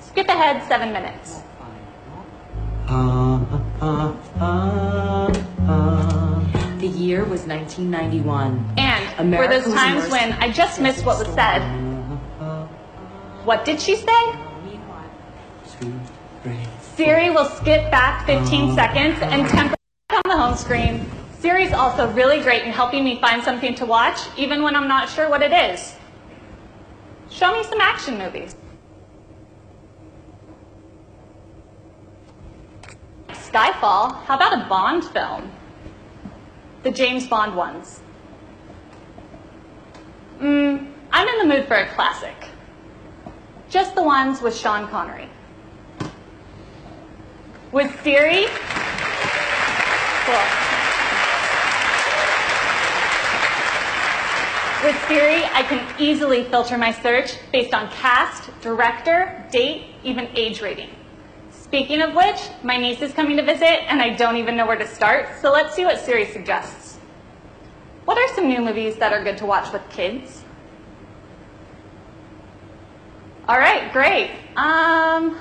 [0.00, 1.42] Skip ahead seven minutes.
[2.88, 3.46] The
[7.02, 8.74] year was 1991.
[8.78, 11.60] And America for those times when I just missed what was said,
[13.44, 14.38] what did she say?
[16.94, 19.74] Siri will skip back 15 seconds and temper
[20.10, 21.04] on the home screen.
[21.40, 25.08] Siri's also really great in helping me find something to watch, even when I'm not
[25.08, 25.96] sure what it is.
[27.30, 28.54] Show me some action movies.
[33.30, 34.24] Skyfall.
[34.24, 35.50] How about a Bond film?
[36.82, 38.00] The James Bond ones.
[40.40, 42.34] Mm, I'm in the mood for a classic.
[43.70, 45.28] Just the ones with Sean Connery.
[47.70, 48.46] With Siri?
[50.24, 50.72] Cool.
[54.84, 60.60] With Siri, I can easily filter my search based on cast, director, date, even age
[60.60, 60.90] rating.
[61.72, 64.76] Speaking of which, my niece is coming to visit and I don't even know where
[64.76, 66.98] to start, so let's see what Siri suggests.
[68.04, 70.44] What are some new movies that are good to watch with kids?
[73.48, 74.32] All right, great.
[74.54, 75.40] Um,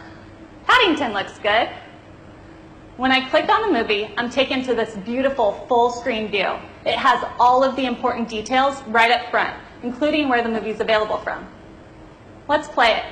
[0.65, 1.67] Paddington looks good.
[2.95, 6.55] When I click on the movie, I'm taken to this beautiful full screen view.
[6.86, 9.53] It has all of the important details right up front,
[9.84, 11.45] including where the movie is available from.
[12.47, 13.03] Let's play it.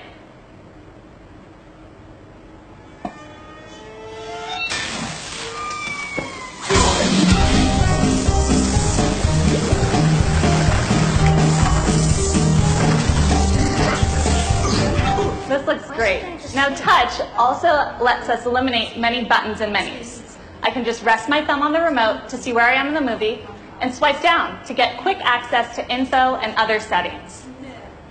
[15.50, 16.22] This looks great.
[16.54, 17.70] Now touch also
[18.04, 20.38] lets us eliminate many buttons and menus.
[20.62, 22.93] I can just rest my thumb on the remote to see where I am in
[22.93, 23.41] the movie
[23.82, 27.47] and swipe down to get quick access to info and other settings.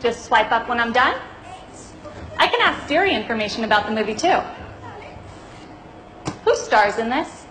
[0.01, 1.17] Just swipe up when I'm done.
[2.39, 4.41] I can ask Siri information about the movie too.
[6.45, 7.47] Who stars in this?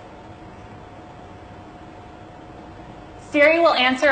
[3.32, 4.12] Siri will answer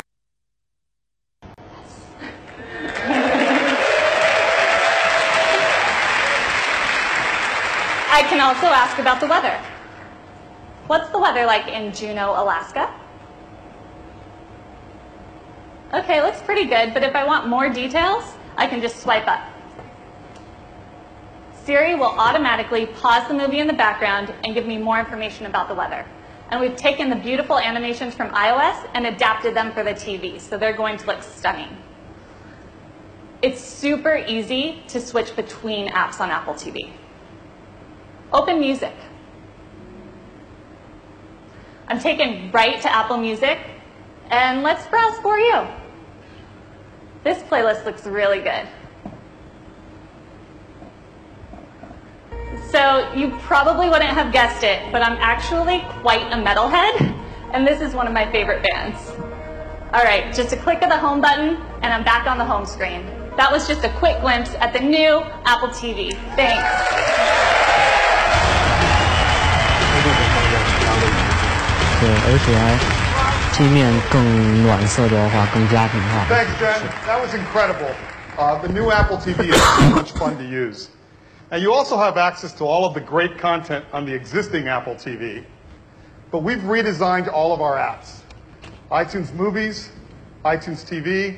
[8.16, 9.60] I can also ask about the weather.
[10.88, 12.90] What's the weather like in Juneau, Alaska?
[15.94, 18.24] Okay, looks pretty good, but if I want more details,
[18.56, 19.44] I can just swipe up.
[21.66, 25.68] Siri will automatically pause the movie in the background and give me more information about
[25.68, 26.06] the weather.
[26.52, 30.58] And we've taken the beautiful animations from iOS and adapted them for the TV, so
[30.58, 31.76] they're going to look stunning.
[33.42, 36.94] It's super easy to switch between apps on Apple TV.
[38.34, 38.94] Open Music.
[41.88, 43.60] I'm taken right to Apple Music,
[44.30, 45.68] and let's browse for you.
[47.24, 48.68] This playlist looks really good.
[52.72, 57.16] So you probably wouldn't have guessed it, but I'm actually quite a metalhead,
[57.54, 59.12] and this is one of my favorite bands.
[59.94, 62.66] All right, just a click of the home button, and I'm back on the home
[62.66, 63.06] screen.
[63.38, 66.14] That was just a quick glimpse at the new Apple TV.
[66.36, 67.55] Thanks.
[72.05, 72.79] 对，而且还
[73.53, 76.25] 界面更暖色调化，更家庭化。
[76.29, 76.81] Thanks, Jen.
[77.07, 77.95] That was incredible.
[78.39, 80.89] Uh, the new Apple TV is so much fun to use.
[81.51, 84.95] And you also have access to all of the great content on the existing Apple
[84.95, 85.45] TV.
[86.31, 88.21] But we've redesigned all of our apps.
[88.91, 89.91] iTunes Movies,
[90.45, 91.37] iTunes TV,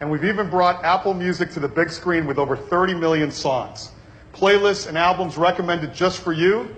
[0.00, 3.90] and we've even brought Apple Music to the big screen with over 30 million songs.
[4.32, 6.68] Playlists and albums recommended just for you.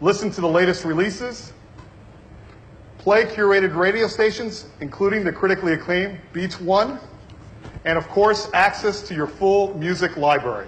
[0.00, 1.52] Listen to the latest releases.
[3.07, 6.99] Play curated radio stations, including the critically acclaimed Beats One.
[7.85, 10.67] And of course, access to your full music library,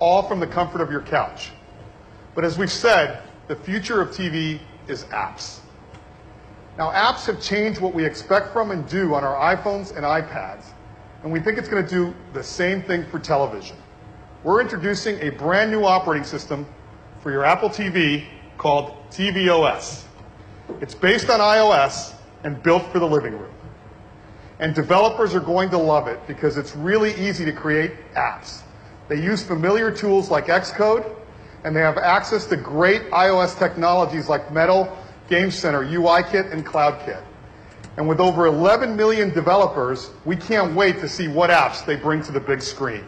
[0.00, 1.52] all from the comfort of your couch.
[2.34, 4.58] But as we've said, the future of TV
[4.88, 5.60] is apps.
[6.78, 10.64] Now, apps have changed what we expect from and do on our iPhones and iPads,
[11.22, 13.76] and we think it's going to do the same thing for television.
[14.42, 16.66] We're introducing a brand new operating system
[17.22, 18.24] for your Apple TV
[18.56, 20.07] called tvOS.
[20.80, 22.14] It's based on iOS
[22.44, 23.52] and built for the living room.
[24.60, 28.62] And developers are going to love it because it's really easy to create apps.
[29.08, 31.14] They use familiar tools like Xcode,
[31.64, 34.96] and they have access to great iOS technologies like Metal,
[35.28, 37.22] Game Center, UIKit, and CloudKit.
[37.96, 42.22] And with over 11 million developers, we can't wait to see what apps they bring
[42.22, 43.04] to the big screen.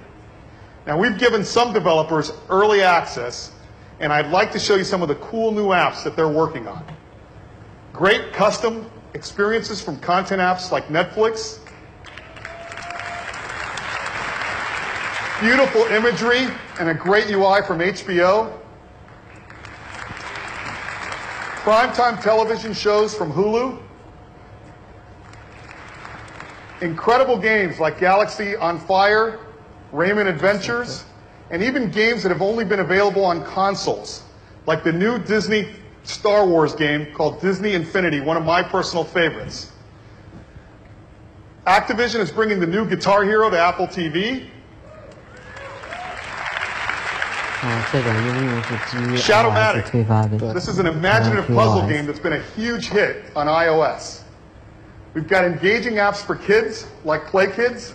[0.86, 3.52] Now, we've given some developers early access,
[4.00, 6.66] and I'd like to show you some of the cool new apps that they're working
[6.66, 6.84] on.
[8.00, 11.58] Great custom experiences from content apps like Netflix.
[15.42, 16.48] Beautiful imagery
[16.78, 18.58] and a great UI from HBO.
[21.60, 23.78] Primetime television shows from Hulu.
[26.80, 29.40] Incredible games like Galaxy on Fire,
[29.92, 31.04] Rayman Adventures,
[31.50, 34.22] and even games that have only been available on consoles,
[34.64, 35.68] like the new Disney
[36.10, 39.72] Star Wars game called Disney Infinity, one of my personal favorites.
[41.66, 44.48] Activision is bringing the new Guitar Hero to Apple TV.
[49.18, 49.84] Shadowmatic.
[50.54, 54.22] This is an imaginative puzzle game that's been a huge hit on iOS.
[55.12, 57.94] We've got engaging apps for kids, like PlayKids,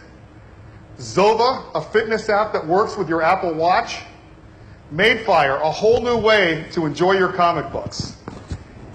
[0.98, 4.02] Zova, a fitness app that works with your Apple Watch,
[4.93, 8.17] Madefire, a whole new way to enjoy your comic books.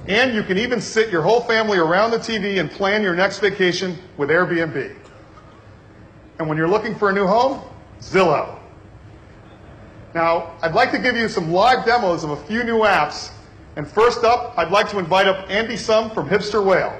[0.08, 3.40] And you can even sit your whole family around the TV and plan your next
[3.40, 4.96] vacation with Airbnb.
[6.38, 7.62] And when you're looking for a new home,
[8.02, 8.60] Zillow.
[10.14, 13.32] Now, I'd like to give you some live demos of a few new apps.
[13.78, 16.94] And first up, I'd like to invite up Andy Sum from Hipster Whale.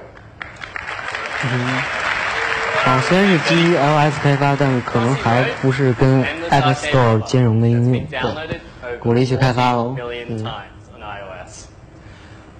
[1.44, 1.82] 嗯，
[2.82, 8.06] 好，虽然是基于 iOS 开发，但是可能还不是跟 App Store 兼容的应用。
[8.90, 9.94] 对，鼓励去开发哦。
[9.96, 11.66] million 嗯 times on iOS.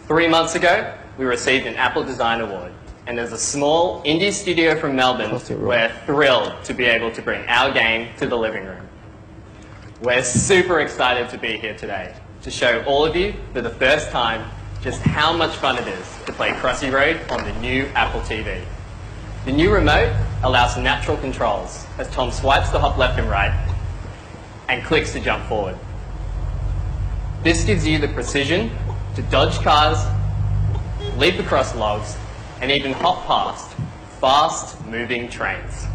[0.08, 0.84] Three months ago,
[1.18, 2.72] we received an Apple Design Award.
[3.06, 5.30] And as a small indie studio from Melbourne,
[5.60, 8.82] we're thrilled to be able to bring our game to the living room.
[10.02, 14.10] We're super excited to be here today to show all of you for the first
[14.10, 14.42] time
[14.82, 18.60] just how much fun it is to play Crossy Road on the new Apple TV.
[19.44, 20.12] The new remote
[20.42, 23.52] allows natural controls as Tom swipes to hop left and right
[24.68, 25.76] and clicks to jump forward.
[27.43, 28.71] This gives you the precision
[29.15, 29.97] to dodge cars,
[31.17, 32.15] leap across logs,
[32.61, 33.71] and even hop past
[34.21, 35.87] fast moving trains.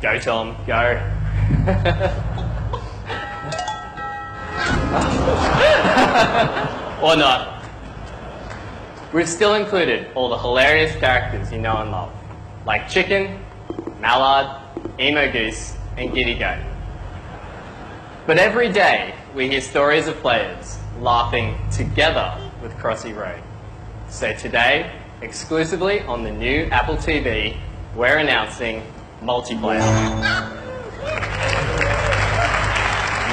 [0.00, 1.02] Go Tom, go.
[7.02, 7.64] or not.
[9.12, 12.12] We've still included all the hilarious characters you know and love,
[12.64, 13.44] like Chicken,
[13.98, 14.46] Mallard,
[15.00, 16.64] Emo Goose, and Giddy Goat.
[18.28, 23.40] But every day, we hear stories of players laughing together with Crossy Road.
[24.08, 24.92] So today,
[25.22, 27.56] exclusively on the new Apple TV,
[27.94, 28.82] we're announcing
[29.22, 29.80] multiplayer.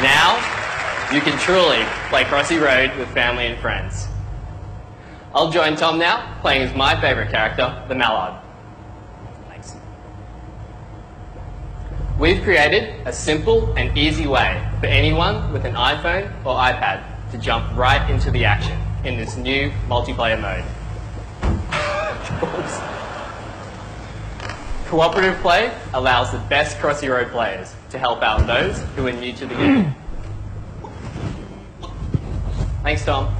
[0.04, 0.36] Now,
[1.12, 4.08] you can truly play Crossy Road with family and friends.
[5.34, 8.40] I'll join Tom now, playing as my favourite character, the Mallard.
[9.50, 9.76] Thanks.
[12.20, 17.38] We've created a simple and easy way for anyone with an iPhone or iPad to
[17.38, 20.64] jump right into the action in this new multiplayer mode.
[24.86, 29.34] Cooperative play allows the best Crossy Road players to help out those who are new
[29.34, 29.96] to the game.
[32.84, 33.36] Thanks, Tom.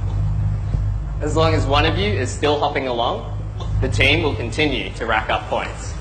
[1.20, 3.38] As long as one of you is still hopping along,
[3.80, 5.94] the team will continue to rack up points.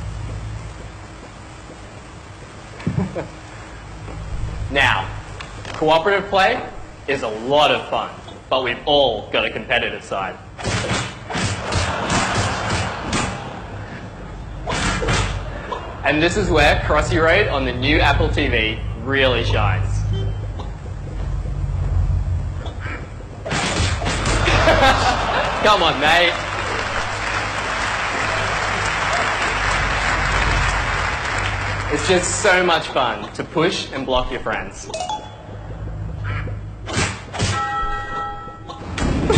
[4.71, 5.07] now,
[5.77, 6.59] cooperative play
[7.07, 8.09] is a lot of fun,
[8.49, 10.35] but we've all got a competitive side.
[16.03, 19.87] And this is where Crossy Road on the new Apple TV really shines.
[25.63, 26.33] Come on, mate.
[31.93, 34.89] It's just so much fun to push and block your friends.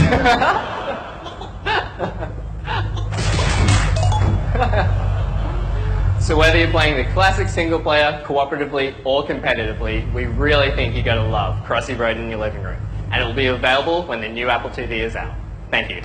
[6.21, 11.05] so whether you're playing the classic single player, cooperatively, or competitively, we really think you're
[11.05, 12.79] going to love Crossy Road in your living room.
[13.13, 15.35] And it will be available when the new Apple TV is out.
[15.71, 16.03] Thank you.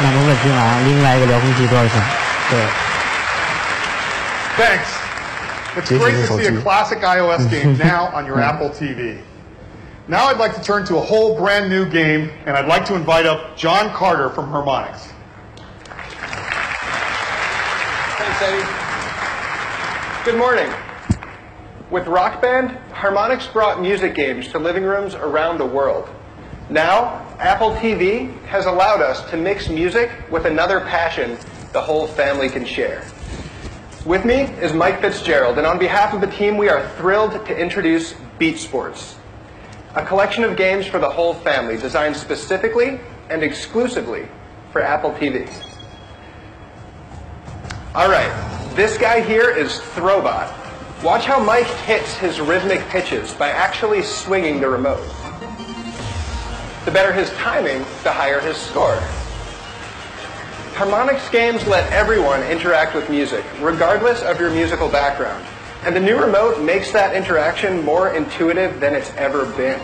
[0.00, 2.02] 那没问题啊，另外一个遥控器多少钱？
[2.50, 2.58] 对。
[4.56, 4.90] Thanks.
[5.76, 9.16] It's great to see a classic iOS game now on your Apple TV.
[10.09, 12.95] Now I'd like to turn to a whole brand new game, and I'd like to
[12.95, 15.11] invite up John Carter from Harmonix.
[18.15, 18.63] Thanks, Eddy.
[20.23, 20.73] Good morning.
[21.91, 26.07] With Rock Band, Harmonix brought music games to living rooms around the world.
[26.69, 31.37] Now, Apple TV has allowed us to mix music with another passion
[31.73, 33.03] the whole family can share.
[34.05, 37.57] With me is Mike Fitzgerald, and on behalf of the team, we are thrilled to
[37.57, 39.16] introduce Beat Sports,
[39.97, 42.99] a collection of games for the whole family designed specifically
[43.31, 44.27] and exclusively
[44.71, 45.51] for Apple TV.
[47.95, 48.31] All right,
[48.75, 50.53] this guy here is Throwbot.
[51.03, 55.03] Watch how Mike hits his rhythmic pitches by actually swinging the remote.
[56.85, 58.99] The better his timing, the higher his score.
[60.75, 65.43] Harmonix games let everyone interact with music, regardless of your musical background.
[65.83, 69.79] And the new remote makes that interaction more intuitive than it's ever been.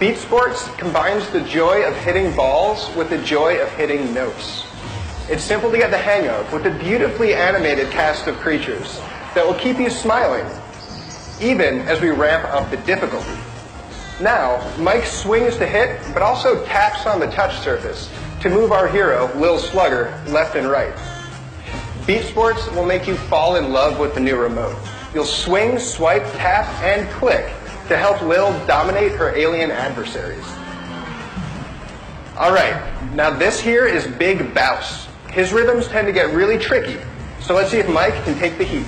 [0.00, 4.64] Beat Sports combines the joy of hitting balls with the joy of hitting notes.
[5.28, 8.98] It's simple to get the hang of with a beautifully animated cast of creatures
[9.34, 10.46] that will keep you smiling,
[11.40, 13.38] even as we ramp up the difficulty.
[14.20, 18.88] Now, Mike swings to hit, but also taps on the touch surface to move our
[18.88, 20.94] hero, Lil Slugger, left and right.
[22.06, 24.76] Beat Sports will make you fall in love with the new remote.
[25.14, 27.46] You'll swing, swipe, tap, and click
[27.88, 30.44] to help Lil dominate her alien adversaries.
[32.36, 32.80] All right,
[33.14, 35.08] now this here is Big Bouse.
[35.30, 36.98] His rhythms tend to get really tricky,
[37.40, 38.86] so let's see if Mike can take the heat.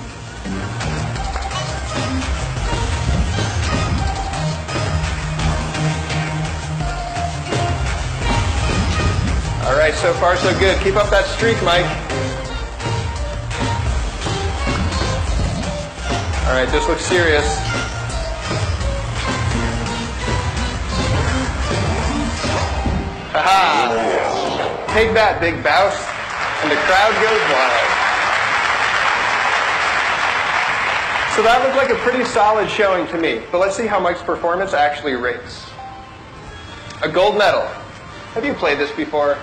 [9.65, 10.81] All right, so far so good.
[10.81, 12.12] Keep up that streak, Mike.
[16.45, 17.45] All right, this looks serious.
[23.31, 24.93] Haha!
[24.93, 25.97] Take that, big bouse.
[26.61, 27.93] And the crowd goes wild.
[31.35, 34.21] So that looked like a pretty solid showing to me, but let's see how Mike's
[34.21, 35.65] performance actually rates.
[37.01, 37.65] A gold medal.
[38.35, 39.37] Have you played this before?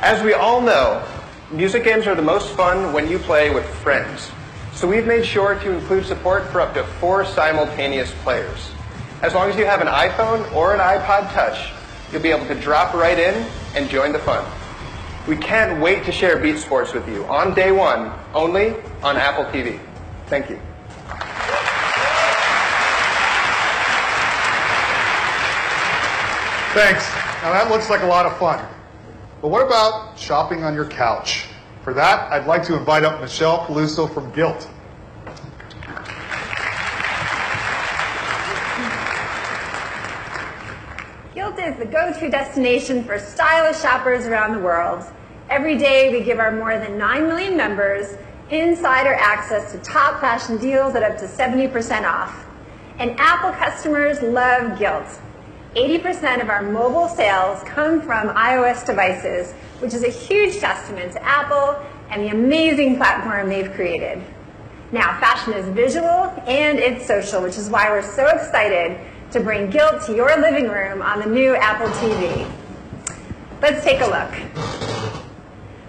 [0.00, 1.02] As we all know,
[1.50, 4.30] music games are the most fun when you play with friends.
[4.74, 8.72] So we've made sure to include support for up to four simultaneous players.
[9.22, 11.72] As long as you have an iPhone or an iPod Touch,
[12.10, 13.46] you'll be able to drop right in
[13.76, 14.44] and join the fun.
[15.28, 19.44] We can't wait to share Beat Sports with you on day one, only on Apple
[19.44, 19.80] TV.
[20.26, 20.56] Thank you.
[26.74, 27.08] Thanks.
[27.42, 28.66] Now that looks like a lot of fun.
[29.40, 31.46] But what about shopping on your couch?
[31.84, 34.70] For that, I'd like to invite up Michelle Peluso from Gilt.
[41.34, 45.04] Gilt is the go-to destination for stylish shoppers around the world.
[45.50, 48.16] Every day, we give our more than 9 million members
[48.48, 52.46] insider access to top fashion deals at up to 70% off.
[52.98, 55.20] And Apple customers love Gilt
[55.74, 61.22] 80% of our mobile sales come from iOS devices, which is a huge testament to
[61.24, 61.76] Apple
[62.10, 64.22] and the amazing platform they've created.
[64.92, 69.00] Now, fashion is visual and it's social, which is why we're so excited
[69.32, 72.48] to bring Gilt to your living room on the new Apple TV.
[73.60, 75.14] Let's take a look.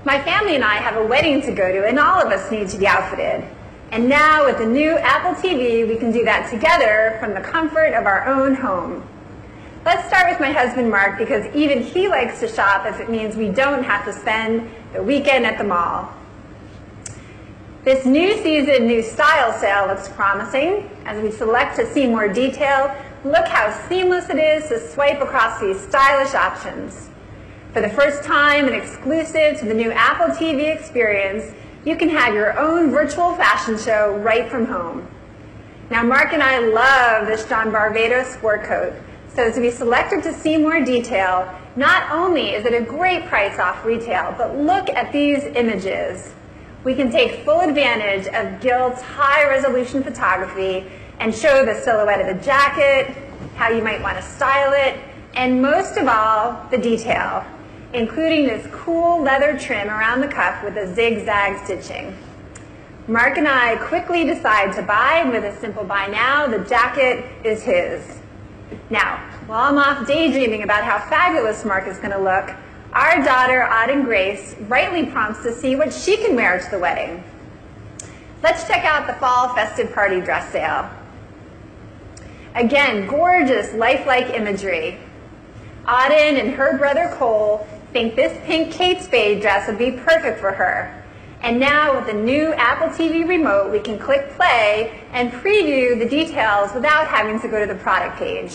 [0.03, 2.69] My family and I have a wedding to go to, and all of us need
[2.69, 3.47] to be outfitted.
[3.91, 7.93] And now, with the new Apple TV, we can do that together from the comfort
[7.93, 9.07] of our own home.
[9.85, 13.35] Let's start with my husband, Mark, because even he likes to shop if it means
[13.35, 16.11] we don't have to spend the weekend at the mall.
[17.83, 20.89] This new season, new style sale looks promising.
[21.05, 25.61] As we select to see more detail, look how seamless it is to swipe across
[25.61, 27.11] these stylish options.
[27.71, 31.53] For the first time and exclusive to the new Apple TV experience,
[31.85, 35.07] you can have your own virtual fashion show right from home.
[35.91, 38.95] Now, Mark and I love this John Varvatos sport coat.
[39.35, 43.59] So as be selected to see more detail, not only is it a great price
[43.59, 46.33] off retail, but look at these images
[46.85, 50.85] we can take full advantage of Gilt's high resolution photography
[51.19, 53.17] and show the silhouette of the jacket,
[53.55, 54.99] how you might want to style it,
[55.33, 57.43] and most of all, the detail,
[57.93, 62.15] including this cool leather trim around the cuff with a zigzag stitching.
[63.07, 67.25] Mark and I quickly decide to buy, and with a simple buy now, the jacket
[67.43, 68.21] is his.
[68.89, 69.17] Now,
[69.47, 72.55] while I'm off daydreaming about how fabulous Mark is going to look,
[72.93, 77.23] our daughter, Auden Grace, rightly prompts to see what she can wear to the wedding.
[78.43, 80.89] Let's check out the fall festive party dress sale.
[82.53, 84.99] Again, gorgeous, lifelike imagery.
[85.85, 90.51] Auden and her brother Cole think this pink Kate Spade dress would be perfect for
[90.51, 91.03] her.
[91.41, 96.07] And now with the new Apple TV remote, we can click play and preview the
[96.07, 98.53] details without having to go to the product page.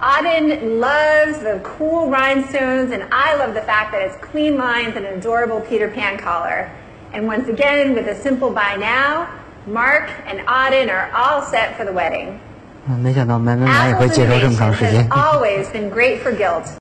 [0.00, 5.04] Auden loves the cool rhinestones, and I love the fact that it's clean lines and
[5.04, 6.74] an adorable Peter Pan collar.
[7.12, 9.28] And once again, with a simple buy now,
[9.66, 12.40] Mark and Auden are all set for the wedding.
[15.12, 16.70] always been great for Gilt.